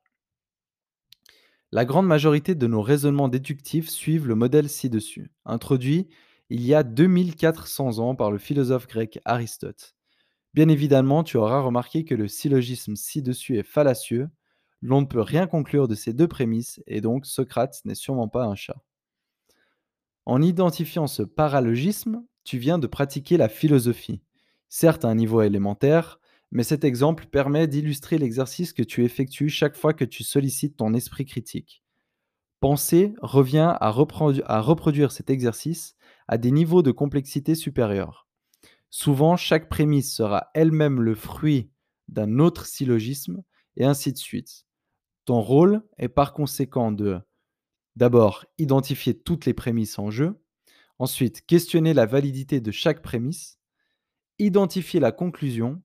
La 1.74 1.84
grande 1.84 2.08
majorité 2.08 2.56
de 2.56 2.66
nos 2.66 2.82
raisonnements 2.82 3.28
déductifs 3.28 3.90
suivent 3.90 4.28
le 4.28 4.36
modèle 4.36 4.70
ci-dessus, 4.70 5.32
introduit 5.44 6.08
il 6.50 6.66
y 6.66 6.74
a 6.74 6.84
2400 6.84 8.00
ans 8.00 8.16
par 8.16 8.32
le 8.32 8.38
philosophe 8.38 8.88
grec 8.88 9.20
Aristote. 9.26 9.96
Bien 10.54 10.70
évidemment, 10.70 11.26
tu 11.26 11.36
auras 11.36 11.60
remarqué 11.60 12.06
que 12.06 12.16
le 12.16 12.30
syllogisme 12.30 12.96
ci-dessus 12.96 13.58
est 13.58 13.64
fallacieux. 13.64 14.30
L'on 14.82 15.02
ne 15.02 15.08
peut 15.08 15.22
rien 15.22 15.46
conclure 15.46 15.90
de 15.90 15.96
ces 15.96 16.14
deux 16.14 16.28
prémices, 16.30 16.82
et 16.88 17.02
donc 17.02 17.26
Socrate 17.26 17.82
n'est 17.84 17.96
sûrement 17.96 18.30
pas 18.30 18.46
un 18.46 18.56
chat. 18.56 18.82
En 20.26 20.42
identifiant 20.42 21.08
ce 21.08 21.24
paralogisme, 21.24 22.24
tu 22.46 22.58
viens 22.60 22.80
de 22.80 22.88
pratiquer 22.88 23.36
la 23.36 23.50
philosophie, 23.50 24.22
certes 24.70 25.04
à 25.04 25.10
un 25.10 25.16
niveau 25.16 25.42
élémentaire, 25.42 26.20
mais 26.52 26.64
cet 26.64 26.84
exemple 26.84 27.26
permet 27.28 27.68
d'illustrer 27.68 28.18
l'exercice 28.18 28.74
que 28.74 28.84
tu 28.84 29.04
effectues 29.04 29.50
chaque 29.50 29.76
fois 29.76 29.94
que 29.94 30.06
tu 30.06 30.24
sollicites 30.24 30.78
ton 30.78 30.94
esprit 30.94 31.26
critique. 31.26 31.84
Penser 32.60 33.14
revient 33.22 33.76
à, 33.80 33.92
reproduire 33.92 35.12
cet 35.12 35.30
exercice 35.30 35.96
à 36.28 36.38
des 36.38 36.52
niveaux 36.52 36.82
de 36.82 36.92
complexité 36.92 37.54
supérieurs. 37.54 38.28
Souvent, 38.90 39.38
chaque 39.38 39.70
prémisse 39.70 40.14
sera 40.14 40.50
elle-même 40.54 41.02
le 41.02 41.14
fruit 41.14 41.70
d'un 42.08 42.40
autre 42.40 42.66
syllogisme, 42.66 43.44
et 43.76 43.86
ainsi 43.86 44.12
de 44.12 44.18
suite. 44.18 44.66
Ton 45.26 45.42
rôle 45.42 45.84
est 45.98 46.08
par 46.08 46.34
conséquent 46.34 46.92
de 46.92 47.20
d'abord 47.96 48.46
identifier 48.58 49.18
toutes 49.18 49.46
les 49.46 49.54
prémisses 49.54 50.00
en 50.00 50.10
jeu, 50.10 50.40
ensuite 51.00 51.46
questionner 51.46 51.94
la 51.94 52.06
validité 52.06 52.60
de 52.62 52.72
chaque 52.72 53.02
prémisse, 53.02 53.60
identifier 54.40 55.00
la 55.00 55.12
conclusion, 55.12 55.82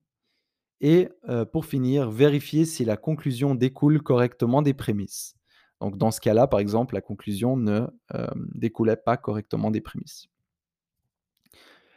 et 0.83 1.07
euh, 1.29 1.45
pour 1.45 1.65
finir, 1.65 2.11
vérifier 2.11 2.65
si 2.65 2.83
la 2.83 2.97
conclusion 2.97 3.55
découle 3.55 4.03
correctement 4.03 4.61
des 4.61 4.73
prémices. 4.73 5.33
Donc 5.79 5.97
dans 5.97 6.11
ce 6.11 6.19
cas-là, 6.19 6.45
par 6.45 6.59
exemple, 6.59 6.93
la 6.93 7.01
conclusion 7.01 7.55
ne 7.55 7.87
euh, 8.13 8.27
découlait 8.53 8.97
pas 8.97 9.15
correctement 9.15 9.71
des 9.71 9.79
prémices. 9.79 10.27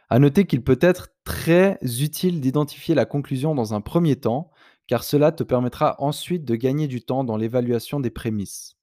À 0.09 0.21
noter 0.21 0.47
qu'il 0.47 0.63
peut 0.63 0.79
être 0.81 1.09
très 1.25 1.79
utile 1.83 2.41
d'identifier 2.41 2.95
la 2.95 3.07
conclusion 3.07 3.57
dans 3.57 3.75
un 3.75 3.81
premier 3.81 4.15
temps, 4.15 4.53
car 4.87 5.03
cela 5.03 5.33
te 5.33 5.43
permettra 5.43 5.97
ensuite 6.01 6.45
de 6.45 6.55
gagner 6.55 6.87
du 6.87 7.03
temps 7.03 7.25
dans 7.25 7.37
l'évaluation 7.37 7.99
des 7.99 8.11
prémices. 8.11 8.77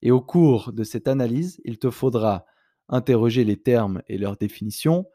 Et 0.00 0.10
au 0.10 0.22
cours 0.22 0.72
de 0.72 0.82
cette 0.82 1.08
analyse, 1.08 1.60
il 1.66 1.78
te 1.78 1.90
faudra 1.90 2.46
interroger 2.88 3.44
les 3.44 3.58
termes 3.58 4.00
et 4.08 4.16
leurs 4.16 4.38
définitions, 4.38 5.06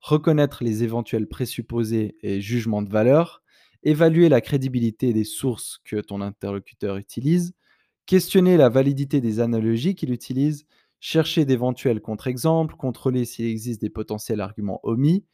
reconnaître 0.00 0.64
les 0.64 0.82
éventuels 0.82 1.28
présupposés 1.28 2.18
et 2.20 2.42
jugements 2.42 2.82
de 2.82 2.90
valeur, 2.90 3.42
évaluer 3.82 4.28
la 4.28 4.40
crédibilité 4.40 5.12
des 5.12 5.24
sources 5.24 5.80
que 5.84 5.96
ton 6.00 6.20
interlocuteur 6.20 6.96
utilise, 6.96 7.54
questionner 8.06 8.56
la 8.56 8.68
validité 8.68 9.20
des 9.20 9.40
analogies 9.40 9.94
qu'il 9.94 10.12
utilise, 10.12 10.66
chercher 10.98 11.44
d'éventuels 11.44 12.00
contre-exemples, 12.00 12.76
contrôler 12.76 13.24
s'il 13.24 13.46
existe 13.46 13.80
des 13.80 13.90
potentiels 13.90 14.40
arguments 14.40 14.80
omis, 14.82 15.24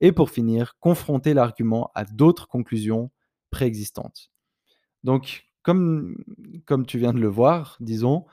et 0.00 0.12
pour 0.12 0.30
finir, 0.30 0.76
confronter 0.80 1.32
l'argument 1.32 1.90
à 1.94 2.04
d'autres 2.04 2.48
conclusions 2.48 3.10
préexistantes. 3.50 4.30
Donc, 5.02 5.46
comme, 5.62 6.16
tu 6.86 6.98
viens 6.98 7.14
de 7.14 7.20
le 7.20 7.28
voir, 7.28 7.78
disons, 7.80 8.26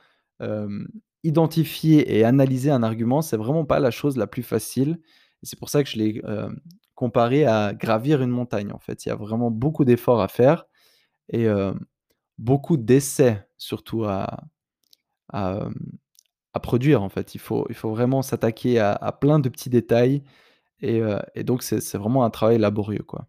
identifier 1.24 2.18
et 2.18 2.24
analyser 2.26 2.72
un 2.72 2.84
argument, 2.84 3.22
c'est 3.22 3.38
vraiment 3.38 3.64
pas 3.64 3.80
la 3.80 3.92
chose 3.92 4.18
la 4.18 4.28
plus 4.28 4.44
facile. 4.44 5.00
C'est 5.44 5.58
pour 5.58 5.70
ça 5.70 5.84
que 5.84 5.90
je 5.90 5.98
l'ai 5.98 6.22
comparé 7.02 7.46
à 7.46 7.74
gravir 7.74 8.22
une 8.22 8.30
montagne. 8.30 8.72
En 8.72 8.78
fait, 8.78 9.04
il 9.04 9.10
y 9.10 9.12
a 9.12 9.16
vraiment 9.16 9.50
beaucoup 9.50 9.86
d'efforts 9.86 10.22
à 10.22 10.28
faire 10.28 10.68
et 11.30 11.48
euh, 11.48 11.74
beaucoup 12.38 12.78
d'essais 12.78 13.44
surtout 13.58 14.04
à, 14.04 14.44
à, 15.34 15.68
à 16.54 16.60
produire 16.60 17.02
en 17.02 17.10
fait. 17.10 17.34
Il 17.34 17.40
faut, 17.40 17.66
il 17.70 17.76
faut 17.76 17.90
vraiment 17.90 18.22
s'attaquer 18.22 18.78
à, 18.78 19.18
plein 19.20 19.40
de 19.40 19.50
petits 19.50 19.72
détails 19.72 20.22
et, 20.80 21.02
euh, 21.02 21.18
donc 21.38 21.64
c'est 21.64 21.96
vraiment 21.96 22.24
un 22.24 22.30
travail 22.30 22.60
laborieux 22.60 23.04
quoi. 23.04 23.26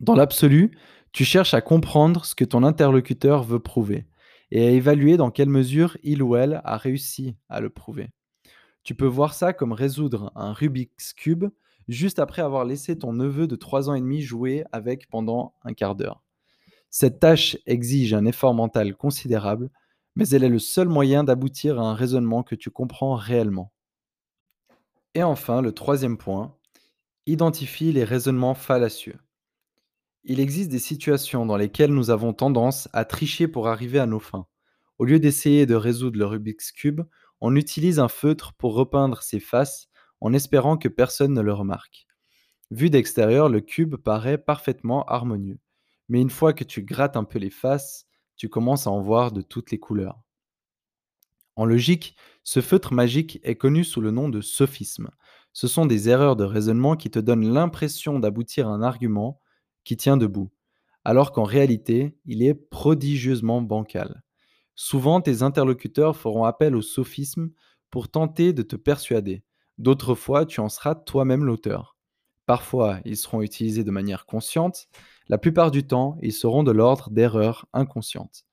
Dans 0.00 0.16
l'absolu, 0.16 0.76
tu 1.12 1.24
cherches 1.24 1.54
à 1.54 1.60
comprendre 1.60 2.24
ce 2.24 2.34
que 2.34 2.44
ton 2.44 2.64
interlocuteur 2.64 3.44
veut 3.44 3.60
prouver 3.60 4.08
et 4.50 4.66
à 4.66 4.70
évaluer 4.70 5.16
dans 5.16 5.30
quelle 5.30 5.48
mesure 5.48 5.96
il 6.02 6.24
ou 6.24 6.34
elle 6.34 6.60
a 6.64 6.76
réussi 6.76 7.36
à 7.48 7.60
le 7.60 7.70
prouver. 7.70 8.10
Tu 8.82 8.96
peux 8.96 9.06
voir 9.06 9.32
ça 9.34 9.52
comme 9.52 9.72
résoudre 9.72 10.32
un 10.34 10.52
Rubik's 10.52 11.12
Cube 11.12 11.44
juste 11.88 12.18
après 12.18 12.42
avoir 12.42 12.64
laissé 12.64 12.98
ton 12.98 13.12
neveu 13.12 13.46
de 13.46 13.56
3 13.56 13.90
ans 13.90 13.94
et 13.94 14.00
demi 14.00 14.20
jouer 14.20 14.64
avec 14.72 15.08
pendant 15.08 15.54
un 15.62 15.72
quart 15.72 15.94
d'heure. 15.94 16.22
Cette 16.90 17.20
tâche 17.20 17.58
exige 17.66 18.14
un 18.14 18.24
effort 18.24 18.54
mental 18.54 18.94
considérable, 18.94 19.70
mais 20.16 20.28
elle 20.30 20.44
est 20.44 20.48
le 20.48 20.58
seul 20.58 20.88
moyen 20.88 21.24
d'aboutir 21.24 21.78
à 21.78 21.84
un 21.84 21.94
raisonnement 21.94 22.42
que 22.42 22.54
tu 22.54 22.70
comprends 22.70 23.14
réellement. 23.14 23.72
Et 25.14 25.22
enfin, 25.22 25.62
le 25.62 25.72
troisième 25.72 26.18
point, 26.18 26.56
identifie 27.26 27.92
les 27.92 28.04
raisonnements 28.04 28.54
fallacieux. 28.54 29.18
Il 30.24 30.40
existe 30.40 30.70
des 30.70 30.78
situations 30.78 31.46
dans 31.46 31.56
lesquelles 31.56 31.92
nous 31.92 32.10
avons 32.10 32.32
tendance 32.32 32.88
à 32.92 33.04
tricher 33.04 33.48
pour 33.48 33.68
arriver 33.68 33.98
à 33.98 34.06
nos 34.06 34.20
fins. 34.20 34.46
Au 34.98 35.04
lieu 35.04 35.20
d'essayer 35.20 35.66
de 35.66 35.74
résoudre 35.74 36.18
le 36.18 36.26
Rubik's 36.26 36.72
Cube, 36.72 37.02
on 37.40 37.54
utilise 37.54 38.00
un 38.00 38.08
feutre 38.08 38.54
pour 38.54 38.74
repeindre 38.74 39.22
ses 39.22 39.40
faces 39.40 39.87
en 40.20 40.32
espérant 40.32 40.76
que 40.76 40.88
personne 40.88 41.34
ne 41.34 41.40
le 41.40 41.52
remarque. 41.52 42.06
Vu 42.70 42.90
d'extérieur, 42.90 43.48
le 43.48 43.60
cube 43.60 43.96
paraît 43.96 44.38
parfaitement 44.38 45.04
harmonieux. 45.04 45.58
Mais 46.08 46.20
une 46.20 46.30
fois 46.30 46.52
que 46.52 46.64
tu 46.64 46.82
grattes 46.82 47.16
un 47.16 47.24
peu 47.24 47.38
les 47.38 47.50
faces, 47.50 48.06
tu 48.36 48.48
commences 48.48 48.86
à 48.86 48.90
en 48.90 49.00
voir 49.00 49.32
de 49.32 49.42
toutes 49.42 49.70
les 49.70 49.78
couleurs. 49.78 50.20
En 51.56 51.64
logique, 51.64 52.16
ce 52.44 52.60
feutre 52.60 52.92
magique 52.92 53.40
est 53.42 53.56
connu 53.56 53.84
sous 53.84 54.00
le 54.00 54.10
nom 54.10 54.28
de 54.28 54.40
sophisme. 54.40 55.10
Ce 55.52 55.66
sont 55.66 55.86
des 55.86 56.08
erreurs 56.08 56.36
de 56.36 56.44
raisonnement 56.44 56.94
qui 56.94 57.10
te 57.10 57.18
donnent 57.18 57.52
l'impression 57.52 58.20
d'aboutir 58.20 58.68
à 58.68 58.70
un 58.70 58.82
argument 58.82 59.40
qui 59.82 59.96
tient 59.96 60.16
debout, 60.16 60.52
alors 61.04 61.32
qu'en 61.32 61.44
réalité, 61.44 62.16
il 62.26 62.42
est 62.42 62.54
prodigieusement 62.54 63.60
bancal. 63.60 64.22
Souvent, 64.76 65.20
tes 65.20 65.42
interlocuteurs 65.42 66.16
feront 66.16 66.44
appel 66.44 66.76
au 66.76 66.82
sophisme 66.82 67.50
pour 67.90 68.08
tenter 68.08 68.52
de 68.52 68.62
te 68.62 68.76
persuader. 68.76 69.42
D'autres 69.78 70.14
fois, 70.14 70.44
tu 70.44 70.60
en 70.60 70.68
seras 70.68 70.94
toi-même 70.94 71.44
l'auteur. 71.44 71.96
Parfois, 72.46 73.00
ils 73.04 73.16
seront 73.16 73.42
utilisés 73.42 73.84
de 73.84 73.90
manière 73.90 74.26
consciente, 74.26 74.88
la 75.28 75.38
plupart 75.38 75.70
du 75.70 75.86
temps, 75.86 76.16
ils 76.22 76.32
seront 76.32 76.62
de 76.62 76.72
l'ordre 76.72 77.10
d'erreurs 77.10 77.66
inconscientes. 77.72 78.44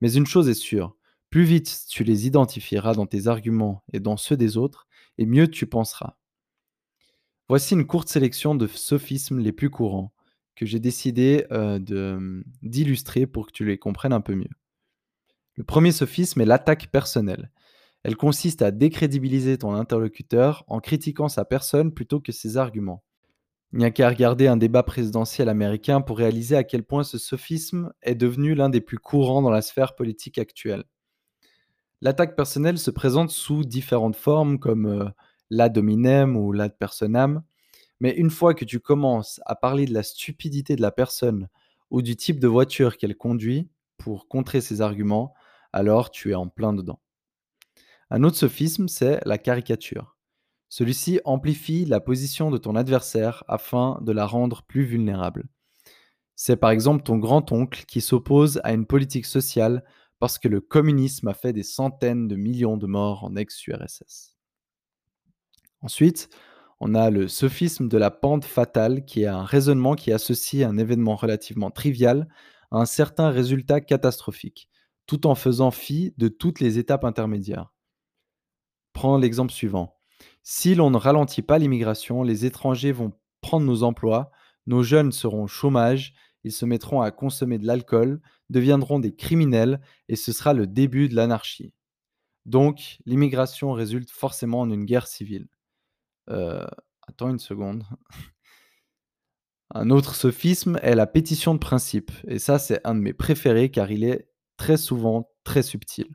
Mais 0.00 0.12
une 0.14 0.26
chose 0.26 0.48
est 0.48 0.54
sûre, 0.54 0.96
plus 1.30 1.44
vite 1.44 1.84
tu 1.88 2.04
les 2.04 2.26
identifieras 2.26 2.94
dans 2.94 3.06
tes 3.06 3.26
arguments 3.26 3.82
et 3.92 4.00
dans 4.00 4.16
ceux 4.16 4.36
des 4.36 4.56
autres, 4.56 4.86
et 5.18 5.26
mieux 5.26 5.48
tu 5.48 5.66
penseras. 5.66 6.16
Voici 7.48 7.74
une 7.74 7.86
courte 7.86 8.08
sélection 8.08 8.54
de 8.54 8.66
sophismes 8.66 9.38
les 9.38 9.52
plus 9.52 9.68
courants 9.68 10.12
que 10.56 10.64
j'ai 10.64 10.80
décidé 10.80 11.44
euh, 11.50 11.78
d'illustrer 12.62 13.26
pour 13.26 13.46
que 13.46 13.52
tu 13.52 13.64
les 13.64 13.76
comprennes 13.76 14.12
un 14.12 14.20
peu 14.20 14.34
mieux. 14.34 14.48
Le 15.56 15.64
premier 15.64 15.92
sophisme 15.92 16.40
est 16.40 16.46
l'attaque 16.46 16.90
personnelle. 16.90 17.50
Elle 18.04 18.16
consiste 18.16 18.60
à 18.60 18.70
décrédibiliser 18.70 19.56
ton 19.56 19.74
interlocuteur 19.74 20.64
en 20.68 20.78
critiquant 20.78 21.28
sa 21.28 21.44
personne 21.44 21.92
plutôt 21.92 22.20
que 22.20 22.32
ses 22.32 22.58
arguments. 22.58 23.02
Il 23.72 23.78
n'y 23.78 23.86
a 23.86 23.90
qu'à 23.90 24.08
regarder 24.08 24.46
un 24.46 24.58
débat 24.58 24.82
présidentiel 24.82 25.48
américain 25.48 26.00
pour 26.00 26.18
réaliser 26.18 26.54
à 26.54 26.64
quel 26.64 26.84
point 26.84 27.02
ce 27.02 27.18
sophisme 27.18 27.92
est 28.02 28.14
devenu 28.14 28.54
l'un 28.54 28.68
des 28.68 28.82
plus 28.82 28.98
courants 28.98 29.42
dans 29.42 29.50
la 29.50 29.62
sphère 29.62 29.96
politique 29.96 30.38
actuelle. 30.38 30.84
L'attaque 32.02 32.36
personnelle 32.36 32.78
se 32.78 32.90
présente 32.90 33.30
sous 33.30 33.64
différentes 33.64 34.16
formes 34.16 34.58
comme 34.58 34.86
euh, 34.86 35.08
l'ad 35.50 35.76
ou 35.78 36.52
l'ad 36.52 36.76
personam. 36.78 37.42
Mais 38.00 38.10
une 38.10 38.30
fois 38.30 38.54
que 38.54 38.66
tu 38.66 38.80
commences 38.80 39.40
à 39.46 39.54
parler 39.54 39.86
de 39.86 39.94
la 39.94 40.02
stupidité 40.02 40.76
de 40.76 40.82
la 40.82 40.92
personne 40.92 41.48
ou 41.90 42.02
du 42.02 42.16
type 42.16 42.38
de 42.38 42.48
voiture 42.48 42.98
qu'elle 42.98 43.16
conduit 43.16 43.70
pour 43.96 44.28
contrer 44.28 44.60
ses 44.60 44.82
arguments, 44.82 45.32
alors 45.72 46.10
tu 46.10 46.32
es 46.32 46.34
en 46.34 46.48
plein 46.48 46.74
dedans. 46.74 47.00
Un 48.10 48.22
autre 48.22 48.36
sophisme, 48.36 48.88
c'est 48.88 49.20
la 49.24 49.38
caricature. 49.38 50.16
Celui-ci 50.68 51.20
amplifie 51.24 51.84
la 51.84 52.00
position 52.00 52.50
de 52.50 52.58
ton 52.58 52.74
adversaire 52.74 53.44
afin 53.48 54.00
de 54.02 54.12
la 54.12 54.26
rendre 54.26 54.62
plus 54.62 54.84
vulnérable. 54.84 55.44
C'est 56.36 56.56
par 56.56 56.70
exemple 56.70 57.04
ton 57.04 57.18
grand-oncle 57.18 57.84
qui 57.86 58.00
s'oppose 58.00 58.60
à 58.64 58.72
une 58.72 58.86
politique 58.86 59.26
sociale 59.26 59.84
parce 60.18 60.38
que 60.38 60.48
le 60.48 60.60
communisme 60.60 61.28
a 61.28 61.34
fait 61.34 61.52
des 61.52 61.62
centaines 61.62 62.28
de 62.28 62.36
millions 62.36 62.76
de 62.76 62.86
morts 62.86 63.24
en 63.24 63.36
ex-URSS. 63.36 64.36
Ensuite, 65.80 66.28
on 66.80 66.94
a 66.94 67.10
le 67.10 67.28
sophisme 67.28 67.88
de 67.88 67.98
la 67.98 68.10
pente 68.10 68.44
fatale, 68.44 69.04
qui 69.04 69.22
est 69.22 69.26
un 69.26 69.44
raisonnement 69.44 69.94
qui 69.94 70.12
associe 70.12 70.66
un 70.66 70.78
événement 70.78 71.14
relativement 71.14 71.70
trivial 71.70 72.28
à 72.70 72.78
un 72.78 72.86
certain 72.86 73.30
résultat 73.30 73.80
catastrophique, 73.80 74.70
tout 75.06 75.26
en 75.26 75.34
faisant 75.34 75.70
fi 75.70 76.14
de 76.16 76.28
toutes 76.28 76.60
les 76.60 76.78
étapes 76.78 77.04
intermédiaires. 77.04 77.73
Prends 78.94 79.18
l'exemple 79.18 79.52
suivant. 79.52 79.98
Si 80.42 80.74
l'on 80.74 80.90
ne 80.90 80.96
ralentit 80.96 81.42
pas 81.42 81.58
l'immigration, 81.58 82.22
les 82.22 82.46
étrangers 82.46 82.92
vont 82.92 83.12
prendre 83.42 83.66
nos 83.66 83.82
emplois, 83.82 84.30
nos 84.66 84.82
jeunes 84.82 85.12
seront 85.12 85.44
au 85.44 85.48
chômage, 85.48 86.14
ils 86.44 86.52
se 86.52 86.64
mettront 86.64 87.02
à 87.02 87.10
consommer 87.10 87.58
de 87.58 87.66
l'alcool, 87.66 88.22
deviendront 88.48 88.98
des 88.98 89.14
criminels, 89.14 89.80
et 90.08 90.16
ce 90.16 90.32
sera 90.32 90.54
le 90.54 90.66
début 90.66 91.08
de 91.08 91.14
l'anarchie. 91.14 91.74
Donc, 92.46 92.98
l'immigration 93.06 93.72
résulte 93.72 94.10
forcément 94.10 94.60
en 94.60 94.70
une 94.70 94.84
guerre 94.84 95.06
civile. 95.06 95.48
Euh, 96.30 96.66
attends 97.06 97.30
une 97.30 97.38
seconde. 97.38 97.84
Un 99.76 99.90
autre 99.90 100.14
sophisme 100.14 100.78
est 100.82 100.94
la 100.94 101.06
pétition 101.06 101.52
de 101.54 101.58
principe. 101.58 102.12
Et 102.28 102.38
ça, 102.38 102.60
c'est 102.60 102.80
un 102.86 102.94
de 102.94 103.00
mes 103.00 103.14
préférés 103.14 103.70
car 103.70 103.90
il 103.90 104.04
est 104.04 104.28
très 104.56 104.76
souvent 104.76 105.28
très 105.42 105.64
subtil. 105.64 106.14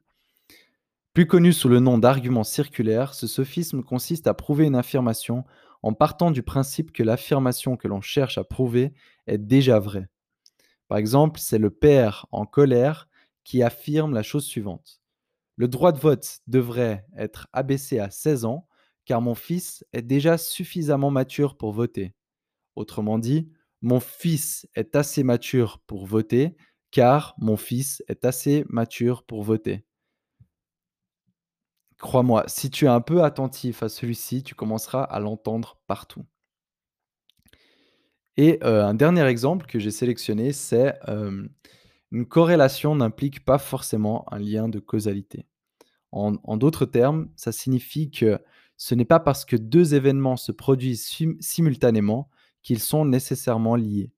Plus 1.13 1.25
connu 1.25 1.53
sous 1.53 1.69
le 1.69 1.79
nom 1.79 1.97
d'argument 1.97 2.43
circulaire, 2.43 3.13
ce 3.13 3.27
sophisme 3.27 3.83
consiste 3.83 4.27
à 4.27 4.33
prouver 4.33 4.65
une 4.65 4.75
affirmation 4.75 5.43
en 5.81 5.93
partant 5.93 6.31
du 6.31 6.43
principe 6.43 6.91
que 6.91 7.03
l'affirmation 7.03 7.77
que 7.77 7.87
l'on 7.87 8.01
cherche 8.01 8.37
à 8.37 8.43
prouver 8.43 8.93
est 9.27 9.37
déjà 9.37 9.79
vraie. 9.79 10.07
Par 10.87 10.97
exemple, 10.97 11.39
c'est 11.39 11.57
le 11.57 11.71
père 11.71 12.25
en 12.31 12.45
colère 12.45 13.07
qui 13.43 13.63
affirme 13.63 14.13
la 14.13 14.23
chose 14.23 14.45
suivante. 14.45 15.01
Le 15.55 15.67
droit 15.67 15.91
de 15.91 15.99
vote 15.99 16.39
devrait 16.47 17.05
être 17.17 17.47
abaissé 17.53 17.99
à 17.99 18.11
16 18.11 18.45
ans 18.45 18.67
car 19.05 19.21
mon 19.21 19.35
fils 19.35 19.83
est 19.93 20.03
déjà 20.03 20.37
suffisamment 20.37 21.09
mature 21.09 21.57
pour 21.57 21.71
voter. 21.71 22.13
Autrement 22.75 23.17
dit, 23.17 23.49
mon 23.81 23.99
fils 23.99 24.67
est 24.75 24.95
assez 24.95 25.23
mature 25.23 25.79
pour 25.87 26.05
voter 26.05 26.55
car 26.91 27.35
mon 27.39 27.57
fils 27.57 28.03
est 28.07 28.25
assez 28.25 28.65
mature 28.69 29.23
pour 29.23 29.43
voter. 29.43 29.85
Crois-moi, 31.99 32.43
si 32.47 32.69
tu 32.69 32.85
es 32.85 32.89
un 32.89 33.01
peu 33.01 33.23
attentif 33.23 33.83
à 33.83 33.89
celui-ci, 33.89 34.43
tu 34.43 34.55
commenceras 34.55 35.03
à 35.03 35.19
l'entendre 35.19 35.79
partout. 35.85 36.25
Et 38.37 38.57
euh, 38.63 38.85
un 38.85 38.93
dernier 38.93 39.25
exemple 39.25 39.65
que 39.65 39.79
j'ai 39.79 39.91
sélectionné, 39.91 40.53
c'est 40.53 40.97
une 42.11 42.25
corrélation 42.25 42.95
n'implique 42.95 43.43
pas 43.43 43.57
forcément 43.57 44.25
un 44.33 44.39
lien 44.39 44.69
de 44.69 44.79
causalité. 44.79 45.45
en 46.11 46.57
d'autres 46.57 46.85
termes, 46.85 47.29
ça 47.35 47.51
signifie 47.51 48.09
que 48.09 48.39
ce 48.77 48.95
n'est 48.95 49.05
pas 49.05 49.19
parce 49.19 49.43
que 49.43 49.57
deux 49.57 49.93
événements 49.93 50.37
se 50.37 50.53
produisent 50.53 51.05
simultanément 51.41 52.29
qu'ils 52.63 52.79
sont 52.79 53.03
nécessairement 53.03 53.75
liés. 53.75 54.13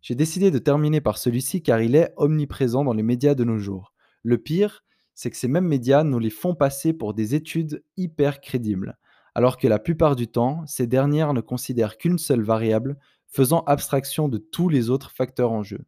J'ai 0.00 0.14
décidé 0.14 0.52
de 0.52 0.58
terminer 0.58 1.00
par 1.00 1.18
celui-ci 1.18 1.60
car 1.60 1.82
il 1.82 1.96
est 1.96 2.12
omniprésent 2.16 2.84
dans 2.84 2.92
les 2.92 3.02
médias 3.02 3.34
de 3.34 3.42
nos 3.42 3.58
jours. 3.58 3.92
Le 4.22 4.38
pire, 4.38 4.84
c'est 5.20 5.30
que 5.30 5.36
ces 5.36 5.48
mêmes 5.48 5.66
médias 5.66 6.02
nous 6.02 6.18
les 6.18 6.30
font 6.30 6.54
passer 6.54 6.94
pour 6.94 7.12
des 7.12 7.34
études 7.34 7.84
hyper 7.98 8.40
crédibles, 8.40 8.96
alors 9.34 9.58
que 9.58 9.68
la 9.68 9.78
plupart 9.78 10.16
du 10.16 10.28
temps, 10.28 10.64
ces 10.66 10.86
dernières 10.86 11.34
ne 11.34 11.42
considèrent 11.42 11.98
qu'une 11.98 12.16
seule 12.16 12.40
variable, 12.40 12.96
faisant 13.26 13.60
abstraction 13.64 14.30
de 14.30 14.38
tous 14.38 14.70
les 14.70 14.88
autres 14.88 15.10
facteurs 15.10 15.52
en 15.52 15.62
jeu. 15.62 15.84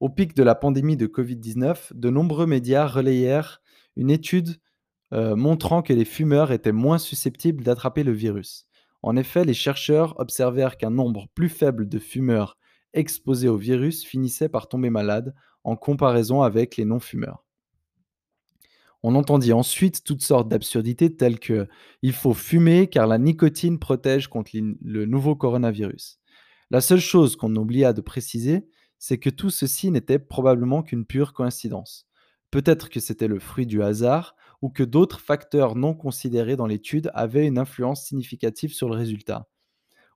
Au 0.00 0.08
pic 0.08 0.34
de 0.34 0.42
la 0.42 0.54
pandémie 0.54 0.96
de 0.96 1.06
Covid-19, 1.06 1.92
de 1.92 2.08
nombreux 2.08 2.46
médias 2.46 2.86
relayèrent 2.86 3.60
une 3.94 4.08
étude 4.08 4.56
euh, 5.12 5.36
montrant 5.36 5.82
que 5.82 5.92
les 5.92 6.06
fumeurs 6.06 6.50
étaient 6.50 6.72
moins 6.72 6.96
susceptibles 6.96 7.62
d'attraper 7.62 8.04
le 8.04 8.12
virus. 8.12 8.64
En 9.02 9.16
effet, 9.16 9.44
les 9.44 9.52
chercheurs 9.52 10.18
observèrent 10.18 10.78
qu'un 10.78 10.88
nombre 10.88 11.28
plus 11.34 11.50
faible 11.50 11.86
de 11.86 11.98
fumeurs 11.98 12.56
exposés 12.94 13.50
au 13.50 13.58
virus 13.58 14.02
finissaient 14.02 14.48
par 14.48 14.66
tomber 14.66 14.88
malades 14.88 15.34
en 15.62 15.76
comparaison 15.76 16.40
avec 16.40 16.78
les 16.78 16.86
non-fumeurs. 16.86 17.44
On 19.02 19.14
entendit 19.14 19.52
ensuite 19.52 20.02
toutes 20.04 20.22
sortes 20.22 20.48
d'absurdités 20.48 21.14
telles 21.14 21.38
que 21.38 21.68
il 22.02 22.12
faut 22.12 22.34
fumer 22.34 22.88
car 22.88 23.06
la 23.06 23.18
nicotine 23.18 23.78
protège 23.78 24.28
contre 24.28 24.52
le 24.54 25.06
nouveau 25.06 25.36
coronavirus. 25.36 26.18
La 26.70 26.80
seule 26.80 27.00
chose 27.00 27.36
qu'on 27.36 27.54
oublia 27.56 27.92
de 27.92 28.00
préciser, 28.00 28.68
c'est 28.98 29.18
que 29.18 29.30
tout 29.30 29.50
ceci 29.50 29.90
n'était 29.90 30.18
probablement 30.18 30.82
qu'une 30.82 31.06
pure 31.06 31.32
coïncidence. 31.32 32.06
Peut-être 32.50 32.88
que 32.90 33.00
c'était 33.00 33.28
le 33.28 33.38
fruit 33.38 33.66
du 33.66 33.82
hasard, 33.82 34.34
ou 34.62 34.70
que 34.70 34.82
d'autres 34.82 35.20
facteurs 35.20 35.76
non 35.76 35.94
considérés 35.94 36.56
dans 36.56 36.66
l'étude 36.66 37.10
avaient 37.14 37.46
une 37.46 37.58
influence 37.58 38.04
significative 38.04 38.74
sur 38.74 38.88
le 38.88 38.96
résultat. 38.96 39.48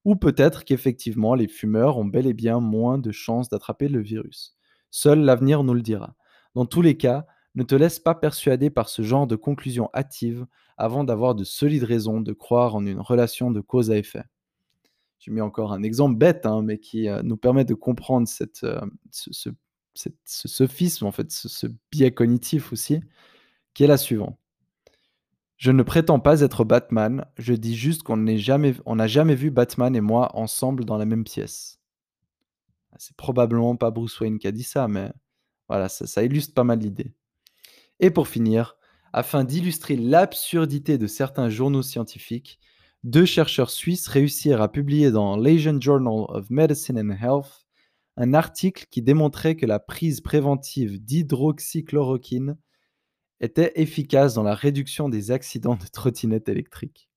Ou 0.04 0.16
peut-être 0.16 0.64
qu'effectivement 0.64 1.34
les 1.34 1.46
fumeurs 1.46 1.96
ont 1.98 2.04
bel 2.04 2.26
et 2.26 2.34
bien 2.34 2.58
moins 2.58 2.98
de 2.98 3.12
chances 3.12 3.48
d'attraper 3.48 3.88
le 3.88 4.00
virus. 4.00 4.56
Seul 4.90 5.20
l'avenir 5.20 5.62
nous 5.62 5.74
le 5.74 5.82
dira. 5.82 6.16
Dans 6.54 6.66
tous 6.66 6.82
les 6.82 6.96
cas, 6.96 7.24
ne 7.54 7.62
te 7.62 7.74
laisse 7.74 7.98
pas 7.98 8.14
persuader 8.14 8.70
par 8.70 8.88
ce 8.88 9.02
genre 9.02 9.26
de 9.26 9.36
conclusion 9.36 9.90
hâtive 9.94 10.46
avant 10.76 11.04
d'avoir 11.04 11.34
de 11.34 11.44
solides 11.44 11.84
raisons 11.84 12.20
de 12.20 12.32
croire 12.32 12.74
en 12.74 12.86
une 12.86 13.00
relation 13.00 13.50
de 13.50 13.60
cause 13.60 13.90
à 13.90 13.98
effet. 13.98 14.24
J'ai 15.18 15.30
mis 15.30 15.40
encore 15.40 15.72
un 15.72 15.82
exemple 15.82 16.16
bête, 16.16 16.46
hein, 16.46 16.62
mais 16.62 16.78
qui 16.78 17.08
euh, 17.08 17.22
nous 17.22 17.36
permet 17.36 17.64
de 17.64 17.74
comprendre 17.74 18.26
euh, 18.64 18.80
ce, 19.10 19.50
sophisme, 20.24 21.06
en 21.06 21.12
fait, 21.12 21.30
ce 21.30 21.66
biais 21.90 22.12
cognitif 22.12 22.72
aussi 22.72 23.00
qui 23.74 23.84
est 23.84 23.88
la 23.88 23.96
suivante. 23.96 24.38
Je 25.56 25.70
ne 25.70 25.82
prétends 25.84 26.18
pas 26.18 26.40
être 26.40 26.64
Batman, 26.64 27.24
je 27.38 27.54
dis 27.54 27.76
juste 27.76 28.02
qu'on 28.02 28.16
n'a 28.16 28.36
jamais, 28.36 29.34
vu 29.34 29.50
Batman 29.50 29.94
et 29.94 30.00
moi 30.00 30.36
ensemble 30.36 30.84
dans 30.84 30.96
la 30.96 31.04
même 31.04 31.24
pièce. 31.24 31.78
C'est 32.98 33.16
probablement 33.16 33.76
pas 33.76 33.90
Bruce 33.90 34.18
Wayne 34.20 34.38
qui 34.38 34.48
a 34.48 34.52
dit 34.52 34.64
ça, 34.64 34.88
mais 34.88 35.12
voilà, 35.68 35.88
ça 35.88 36.24
illustre 36.24 36.52
pas 36.52 36.64
mal 36.64 36.80
l'idée. 36.80 37.14
Et 38.02 38.10
pour 38.10 38.26
finir, 38.26 38.76
afin 39.12 39.44
d'illustrer 39.44 39.94
l'absurdité 39.94 40.98
de 40.98 41.06
certains 41.06 41.48
journaux 41.48 41.82
scientifiques, 41.82 42.58
deux 43.04 43.24
chercheurs 43.24 43.70
suisses 43.70 44.08
réussirent 44.08 44.60
à 44.60 44.70
publier 44.70 45.12
dans 45.12 45.36
l'Asian 45.36 45.80
Journal 45.80 46.26
of 46.28 46.50
Medicine 46.50 46.98
and 46.98 47.16
Health 47.22 47.64
un 48.16 48.34
article 48.34 48.86
qui 48.90 49.02
démontrait 49.02 49.54
que 49.54 49.66
la 49.66 49.78
prise 49.78 50.20
préventive 50.20 51.02
d'hydroxychloroquine 51.02 52.58
était 53.40 53.72
efficace 53.76 54.34
dans 54.34 54.42
la 54.42 54.56
réduction 54.56 55.08
des 55.08 55.30
accidents 55.30 55.76
de 55.76 55.86
trottinettes 55.86 56.48
électriques. 56.48 57.08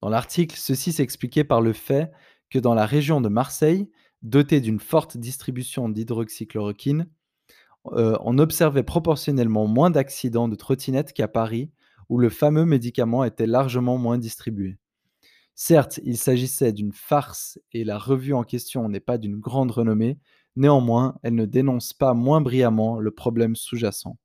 Dans 0.00 0.08
l'article, 0.08 0.56
ceci 0.56 0.90
s'expliquait 0.90 1.44
par 1.44 1.60
le 1.60 1.74
fait 1.74 2.10
que 2.48 2.58
dans 2.58 2.74
la 2.74 2.86
région 2.86 3.20
de 3.20 3.28
Marseille, 3.28 3.90
dotée 4.22 4.62
d'une 4.62 4.80
forte 4.80 5.18
distribution 5.18 5.90
d'hydroxychloroquine, 5.90 7.08
euh, 7.86 8.16
on 8.20 8.38
observait 8.38 8.82
proportionnellement 8.82 9.66
moins 9.66 9.90
d'accidents 9.90 10.48
de 10.48 10.56
trottinettes 10.56 11.12
qu'à 11.12 11.28
Paris, 11.28 11.70
où 12.08 12.18
le 12.18 12.30
fameux 12.30 12.64
médicament 12.64 13.24
était 13.24 13.46
largement 13.46 13.98
moins 13.98 14.18
distribué. 14.18 14.78
Certes, 15.54 16.00
il 16.04 16.16
s'agissait 16.16 16.72
d'une 16.72 16.92
farce 16.92 17.58
et 17.72 17.84
la 17.84 17.98
revue 17.98 18.34
en 18.34 18.44
question 18.44 18.88
n'est 18.88 19.00
pas 19.00 19.18
d'une 19.18 19.40
grande 19.40 19.70
renommée, 19.70 20.18
néanmoins, 20.56 21.16
elle 21.22 21.34
ne 21.34 21.46
dénonce 21.46 21.92
pas 21.92 22.14
moins 22.14 22.40
brillamment 22.40 22.98
le 23.00 23.10
problème 23.10 23.56
sous-jacent. 23.56 24.16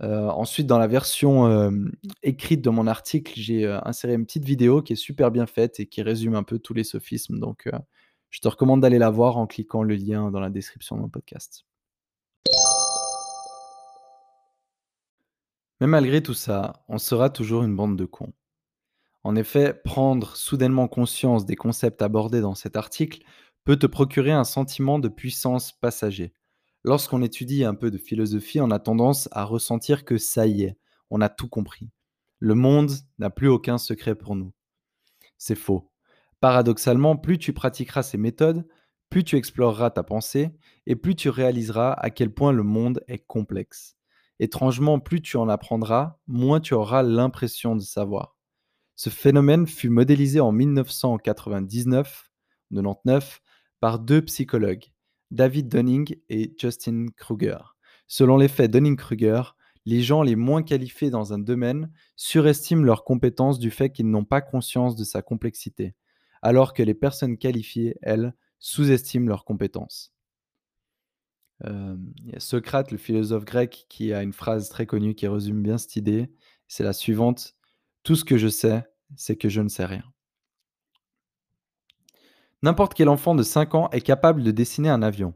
Euh, 0.00 0.28
ensuite, 0.28 0.68
dans 0.68 0.78
la 0.78 0.86
version 0.86 1.48
euh, 1.48 1.70
écrite 2.22 2.62
de 2.62 2.70
mon 2.70 2.86
article, 2.86 3.32
j'ai 3.36 3.66
inséré 3.84 4.14
une 4.14 4.26
petite 4.26 4.44
vidéo 4.44 4.80
qui 4.80 4.92
est 4.92 4.96
super 4.96 5.32
bien 5.32 5.46
faite 5.46 5.80
et 5.80 5.86
qui 5.86 6.02
résume 6.02 6.36
un 6.36 6.44
peu 6.44 6.60
tous 6.60 6.74
les 6.74 6.84
sophismes. 6.84 7.40
Donc, 7.40 7.68
je 8.30 8.40
te 8.40 8.48
recommande 8.48 8.80
d'aller 8.80 8.98
la 8.98 9.10
voir 9.10 9.38
en 9.38 9.46
cliquant 9.46 9.82
le 9.82 9.96
lien 9.96 10.30
dans 10.30 10.40
la 10.40 10.50
description 10.50 10.96
de 10.96 11.02
mon 11.02 11.08
podcast. 11.08 11.67
Mais 15.80 15.86
malgré 15.86 16.22
tout 16.22 16.34
ça, 16.34 16.84
on 16.88 16.98
sera 16.98 17.30
toujours 17.30 17.62
une 17.62 17.76
bande 17.76 17.96
de 17.96 18.04
cons. 18.04 18.32
En 19.22 19.36
effet, 19.36 19.74
prendre 19.84 20.36
soudainement 20.36 20.88
conscience 20.88 21.44
des 21.44 21.56
concepts 21.56 22.02
abordés 22.02 22.40
dans 22.40 22.54
cet 22.54 22.76
article 22.76 23.22
peut 23.64 23.76
te 23.76 23.86
procurer 23.86 24.32
un 24.32 24.44
sentiment 24.44 24.98
de 24.98 25.08
puissance 25.08 25.72
passager. 25.72 26.32
Lorsqu'on 26.84 27.22
étudie 27.22 27.64
un 27.64 27.74
peu 27.74 27.90
de 27.90 27.98
philosophie, 27.98 28.60
on 28.60 28.70
a 28.70 28.78
tendance 28.78 29.28
à 29.32 29.44
ressentir 29.44 30.04
que 30.04 30.16
ça 30.16 30.46
y 30.46 30.62
est, 30.62 30.78
on 31.10 31.20
a 31.20 31.28
tout 31.28 31.48
compris. 31.48 31.90
Le 32.38 32.54
monde 32.54 32.92
n'a 33.18 33.30
plus 33.30 33.48
aucun 33.48 33.78
secret 33.78 34.14
pour 34.14 34.36
nous. 34.36 34.52
C'est 35.36 35.56
faux. 35.56 35.90
Paradoxalement, 36.40 37.16
plus 37.16 37.38
tu 37.38 37.52
pratiqueras 37.52 38.02
ces 38.02 38.16
méthodes, 38.16 38.66
plus 39.10 39.24
tu 39.24 39.36
exploreras 39.36 39.90
ta 39.90 40.02
pensée 40.02 40.50
et 40.86 40.96
plus 40.96 41.16
tu 41.16 41.28
réaliseras 41.28 41.92
à 41.92 42.10
quel 42.10 42.32
point 42.32 42.52
le 42.52 42.62
monde 42.62 43.02
est 43.08 43.18
complexe. 43.18 43.97
Étrangement, 44.40 45.00
plus 45.00 45.20
tu 45.20 45.36
en 45.36 45.48
apprendras, 45.48 46.18
moins 46.26 46.60
tu 46.60 46.74
auras 46.74 47.02
l'impression 47.02 47.74
de 47.74 47.80
savoir. 47.80 48.36
Ce 48.94 49.10
phénomène 49.10 49.66
fut 49.66 49.90
modélisé 49.90 50.38
en 50.40 50.52
1999-99 50.52 53.40
par 53.80 53.98
deux 53.98 54.22
psychologues, 54.22 54.92
David 55.30 55.68
Dunning 55.68 56.16
et 56.28 56.54
Justin 56.58 57.06
Kruger. 57.16 57.58
Selon 58.06 58.36
l'effet 58.36 58.68
Dunning-Kruger, 58.68 59.42
les 59.84 60.02
gens 60.02 60.22
les 60.22 60.36
moins 60.36 60.62
qualifiés 60.62 61.10
dans 61.10 61.32
un 61.32 61.38
domaine 61.38 61.90
surestiment 62.16 62.82
leurs 62.82 63.04
compétences 63.04 63.58
du 63.58 63.70
fait 63.70 63.90
qu'ils 63.90 64.10
n'ont 64.10 64.24
pas 64.24 64.40
conscience 64.40 64.96
de 64.96 65.04
sa 65.04 65.22
complexité, 65.22 65.94
alors 66.42 66.74
que 66.74 66.82
les 66.82 66.94
personnes 66.94 67.38
qualifiées, 67.38 67.96
elles, 68.02 68.34
sous-estiment 68.58 69.28
leurs 69.28 69.44
compétences. 69.44 70.12
Il 71.64 72.30
y 72.32 72.36
a 72.36 72.40
Socrate, 72.40 72.92
le 72.92 72.98
philosophe 72.98 73.44
grec, 73.44 73.86
qui 73.88 74.12
a 74.12 74.22
une 74.22 74.32
phrase 74.32 74.68
très 74.68 74.86
connue 74.86 75.14
qui 75.14 75.26
résume 75.26 75.62
bien 75.62 75.78
cette 75.78 75.96
idée. 75.96 76.30
C'est 76.68 76.84
la 76.84 76.92
suivante 76.92 77.56
Tout 78.04 78.14
ce 78.14 78.24
que 78.24 78.38
je 78.38 78.48
sais, 78.48 78.84
c'est 79.16 79.36
que 79.36 79.48
je 79.48 79.60
ne 79.60 79.68
sais 79.68 79.84
rien. 79.84 80.04
N'importe 82.62 82.94
quel 82.94 83.08
enfant 83.08 83.34
de 83.34 83.42
5 83.42 83.74
ans 83.74 83.90
est 83.90 84.00
capable 84.00 84.42
de 84.42 84.50
dessiner 84.50 84.88
un 84.88 85.02
avion. 85.02 85.34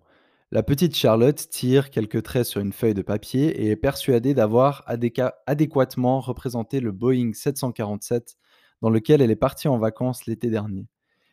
La 0.50 0.62
petite 0.62 0.94
Charlotte 0.94 1.48
tire 1.48 1.90
quelques 1.90 2.22
traits 2.22 2.46
sur 2.46 2.60
une 2.60 2.72
feuille 2.72 2.94
de 2.94 3.02
papier 3.02 3.62
et 3.62 3.70
est 3.70 3.76
persuadée 3.76 4.34
d'avoir 4.34 4.84
adéquatement 5.46 6.20
représenté 6.20 6.80
le 6.80 6.92
Boeing 6.92 7.32
747 7.32 8.36
dans 8.82 8.90
lequel 8.90 9.22
elle 9.22 9.30
est 9.30 9.36
partie 9.36 9.68
en 9.68 9.78
vacances 9.78 10.26
l'été 10.26 10.50
dernier. 10.50 10.88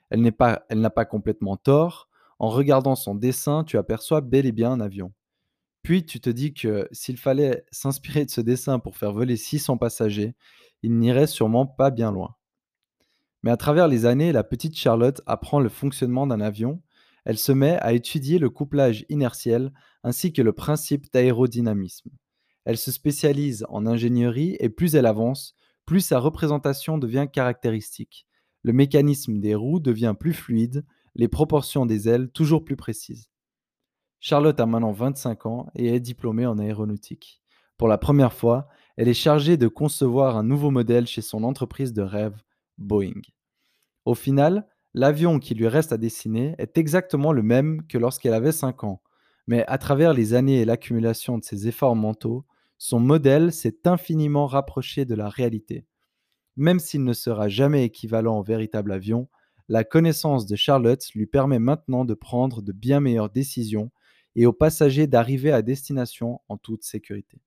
Elle 0.10 0.22
n'a 0.22 0.90
pas 0.90 1.06
complètement 1.06 1.58
tort. 1.58 2.09
En 2.40 2.50
regardant 2.50 2.96
son 2.96 3.16
dessin, 3.16 3.64
tu 3.64 3.78
aperçois 3.78 4.22
bel 4.22 4.46
et 4.46 4.52
bien 4.52 4.72
un 4.72 4.80
avion. 4.80 5.14
Puis 5.84 6.06
tu 6.06 6.20
te 6.20 6.30
dis 6.30 6.54
que 6.54 6.88
s'il 6.92 7.18
fallait 7.18 7.66
s'inspirer 7.72 8.26
de 8.26 8.32
ce 8.32 8.42
dessin 8.42 8.80
pour 8.80 8.98
faire 8.98 9.14
voler 9.14 9.38
600 9.38 9.78
passagers, 9.78 10.36
il 10.82 10.98
n'irait 10.98 11.28
sûrement 11.28 11.66
pas 11.66 11.90
bien 11.92 12.12
loin. 12.12 12.36
Mais 13.44 13.52
à 13.52 13.58
travers 13.58 13.88
les 13.88 14.06
années, 14.06 14.32
la 14.32 14.44
petite 14.44 14.78
Charlotte 14.78 15.22
apprend 15.26 15.60
le 15.60 15.70
fonctionnement 15.70 16.28
d'un 16.28 16.42
avion 16.42 16.82
elle 17.26 17.38
se 17.38 17.52
met 17.52 17.78
à 17.82 17.94
étudier 17.94 18.40
le 18.40 18.50
couplage 18.50 19.06
inertiel 19.10 19.72
ainsi 20.04 20.34
que 20.34 20.42
le 20.42 20.54
principe 20.54 21.12
d'aérodynamisme. 21.14 22.10
Elle 22.66 22.78
se 22.78 22.92
spécialise 22.92 23.66
en 23.70 23.86
ingénierie 23.86 24.58
et 24.60 24.70
plus 24.70 24.96
elle 24.96 25.06
avance, 25.06 25.56
plus 25.86 26.02
sa 26.02 26.20
représentation 26.20 26.98
devient 26.98 27.28
caractéristique. 27.32 28.26
Le 28.64 28.74
mécanisme 28.74 29.40
des 29.40 29.56
roues 29.56 29.80
devient 29.80 30.16
plus 30.20 30.34
fluide, 30.34 30.86
les 31.16 31.28
proportions 31.28 31.86
des 31.86 32.08
ailes 32.08 32.30
toujours 32.30 32.64
plus 32.64 32.76
précises. 32.76 33.30
Charlotte 34.20 34.60
a 34.60 34.66
maintenant 34.66 34.92
25 34.92 35.46
ans 35.46 35.68
et 35.76 35.88
est 35.88 36.00
diplômée 36.00 36.46
en 36.46 36.58
aéronautique. 36.58 37.42
Pour 37.78 37.88
la 37.88 37.98
première 37.98 38.34
fois, 38.34 38.68
elle 38.98 39.08
est 39.08 39.14
chargée 39.14 39.56
de 39.58 39.68
concevoir 39.68 40.36
un 40.36 40.44
nouveau 40.44 40.72
modèle 40.72 41.08
chez 41.08 41.22
son 41.22 41.44
entreprise 41.44 41.94
de 41.94 42.02
rêve, 42.02 42.42
Boeing. 42.78 43.22
Au 44.06 44.16
final, 44.16 44.68
L'avion 44.96 45.38
qui 45.38 45.54
lui 45.54 45.68
reste 45.68 45.94
à 45.94 45.98
dessiner 45.98 46.56
est 46.58 46.78
exactement 46.78 47.32
le 47.32 47.44
même 47.44 47.86
que 47.88 48.00
lorsqu'elle 48.00 48.34
avait 48.34 48.52
5 48.52 48.84
ans, 48.84 49.02
mais 49.46 49.64
à 49.68 49.78
travers 49.78 50.14
les 50.14 50.34
années 50.34 50.62
et 50.62 50.66
l'accumulation 50.66 51.38
de 51.38 51.44
ses 51.44 51.68
efforts 51.68 51.96
mentaux, 51.96 52.46
son 52.80 53.00
modèle 53.00 53.52
s'est 53.52 53.86
infiniment 53.86 54.48
rapproché 54.48 55.06
de 55.06 55.14
la 55.14 55.30
réalité. 55.30 55.86
Même 56.56 56.80
s'il 56.80 57.04
ne 57.04 57.14
sera 57.14 57.50
jamais 57.50 57.86
équivalent 57.86 58.40
au 58.40 58.44
véritable 58.44 58.92
avion, 58.92 59.30
la 59.70 59.84
connaissance 59.84 60.48
de 60.48 60.56
Charlotte 60.56 61.14
lui 61.14 61.28
permet 61.28 61.60
maintenant 61.60 62.04
de 62.04 62.16
prendre 62.16 62.64
de 62.64 62.72
bien 62.72 63.00
meilleures 63.00 63.30
décisions 63.30 63.92
et 64.36 64.48
aux 64.48 64.54
passagers 64.54 65.06
d'arriver 65.06 65.52
à 65.52 65.62
destination 65.62 66.42
en 66.50 66.58
toute 66.58 66.84
sécurité. 66.84 67.40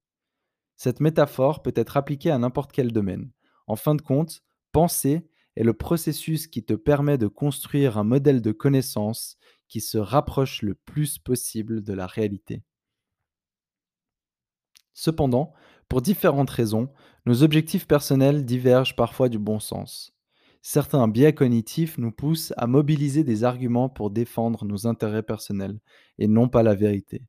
Cette 0.76 1.00
métaphore 1.00 1.62
peut 1.62 1.72
être 1.74 1.96
appliquée 1.96 2.30
à 2.30 2.38
n'importe 2.38 2.70
quel 2.72 2.92
domaine. 2.92 3.30
En 3.66 3.74
fin 3.74 3.96
de 3.96 4.02
compte, 4.02 4.42
penser 4.70 5.28
est 5.56 5.64
le 5.64 5.74
processus 5.74 6.46
qui 6.46 6.64
te 6.64 6.74
permet 6.74 7.18
de 7.18 7.26
construire 7.26 7.98
un 7.98 8.04
modèle 8.04 8.40
de 8.40 8.52
connaissance 8.52 9.36
qui 9.68 9.80
se 9.80 9.98
rapproche 9.98 10.62
le 10.62 10.74
plus 10.74 11.18
possible 11.18 11.82
de 11.82 11.92
la 11.92 12.06
réalité. 12.06 12.62
Cependant, 14.94 15.52
pour 15.88 16.02
différentes 16.02 16.50
raisons, 16.50 16.88
nos 17.26 17.42
objectifs 17.42 17.86
personnels 17.86 18.44
divergent 18.44 18.94
parfois 18.94 19.28
du 19.28 19.38
bon 19.38 19.58
sens. 19.58 20.14
Certains 20.64 21.08
biais 21.08 21.34
cognitifs 21.34 21.98
nous 21.98 22.12
poussent 22.12 22.54
à 22.56 22.68
mobiliser 22.68 23.24
des 23.24 23.42
arguments 23.42 23.88
pour 23.88 24.10
défendre 24.10 24.64
nos 24.64 24.86
intérêts 24.86 25.24
personnels 25.24 25.80
et 26.18 26.28
non 26.28 26.48
pas 26.48 26.62
la 26.62 26.76
vérité, 26.76 27.26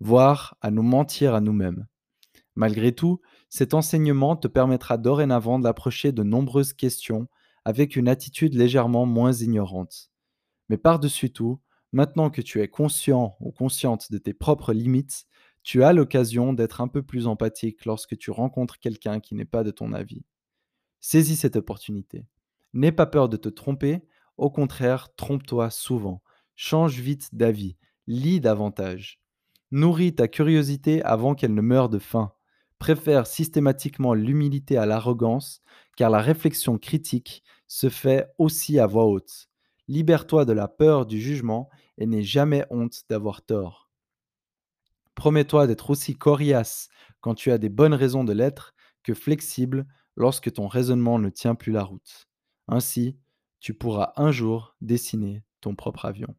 voire 0.00 0.56
à 0.60 0.72
nous 0.72 0.82
mentir 0.82 1.32
à 1.32 1.40
nous-mêmes. 1.40 1.86
Malgré 2.56 2.92
tout, 2.92 3.20
cet 3.48 3.72
enseignement 3.72 4.34
te 4.34 4.48
permettra 4.48 4.98
dorénavant 4.98 5.60
d'approcher 5.60 6.10
de 6.10 6.24
nombreuses 6.24 6.72
questions 6.72 7.28
avec 7.64 7.94
une 7.94 8.08
attitude 8.08 8.54
légèrement 8.54 9.06
moins 9.06 9.32
ignorante. 9.32 10.10
Mais 10.68 10.76
par-dessus 10.76 11.32
tout, 11.32 11.60
maintenant 11.92 12.30
que 12.30 12.42
tu 12.42 12.60
es 12.60 12.68
conscient 12.68 13.36
ou 13.38 13.52
consciente 13.52 14.10
de 14.10 14.18
tes 14.18 14.34
propres 14.34 14.72
limites, 14.72 15.26
tu 15.62 15.84
as 15.84 15.92
l'occasion 15.92 16.52
d'être 16.52 16.80
un 16.80 16.88
peu 16.88 17.04
plus 17.04 17.28
empathique 17.28 17.84
lorsque 17.84 18.18
tu 18.18 18.32
rencontres 18.32 18.80
quelqu'un 18.80 19.20
qui 19.20 19.36
n'est 19.36 19.44
pas 19.44 19.62
de 19.62 19.70
ton 19.70 19.92
avis. 19.92 20.24
Saisis 20.98 21.36
cette 21.36 21.56
opportunité. 21.56 22.26
N'aie 22.72 22.92
pas 22.92 23.06
peur 23.06 23.28
de 23.28 23.36
te 23.36 23.48
tromper, 23.48 24.02
au 24.36 24.50
contraire, 24.50 25.14
trompe-toi 25.16 25.70
souvent. 25.70 26.22
Change 26.54 26.98
vite 27.00 27.34
d'avis, 27.34 27.76
lis 28.06 28.40
davantage. 28.40 29.20
Nourris 29.70 30.14
ta 30.14 30.28
curiosité 30.28 31.02
avant 31.02 31.34
qu'elle 31.34 31.54
ne 31.54 31.60
meure 31.60 31.88
de 31.88 31.98
faim. 31.98 32.32
Préfère 32.78 33.26
systématiquement 33.26 34.14
l'humilité 34.14 34.76
à 34.76 34.86
l'arrogance, 34.86 35.62
car 35.96 36.10
la 36.10 36.20
réflexion 36.20 36.78
critique 36.78 37.42
se 37.68 37.88
fait 37.88 38.28
aussi 38.38 38.78
à 38.78 38.86
voix 38.86 39.06
haute. 39.06 39.48
Libère-toi 39.88 40.44
de 40.44 40.52
la 40.52 40.68
peur 40.68 41.06
du 41.06 41.20
jugement 41.20 41.68
et 41.98 42.06
n'aie 42.06 42.22
jamais 42.22 42.64
honte 42.70 43.02
d'avoir 43.08 43.42
tort. 43.42 43.90
Promets-toi 45.14 45.66
d'être 45.66 45.90
aussi 45.90 46.16
coriace 46.16 46.88
quand 47.20 47.34
tu 47.34 47.52
as 47.52 47.58
des 47.58 47.68
bonnes 47.68 47.94
raisons 47.94 48.24
de 48.24 48.32
l'être 48.32 48.74
que 49.02 49.14
flexible 49.14 49.86
lorsque 50.16 50.52
ton 50.52 50.66
raisonnement 50.66 51.18
ne 51.18 51.28
tient 51.28 51.54
plus 51.54 51.72
la 51.72 51.84
route. 51.84 52.28
Ainsi, 52.68 53.18
tu 53.60 53.74
pourras 53.74 54.12
un 54.16 54.30
jour 54.30 54.76
dessiner 54.80 55.42
ton 55.60 55.74
propre 55.74 56.04
avion. 56.04 56.34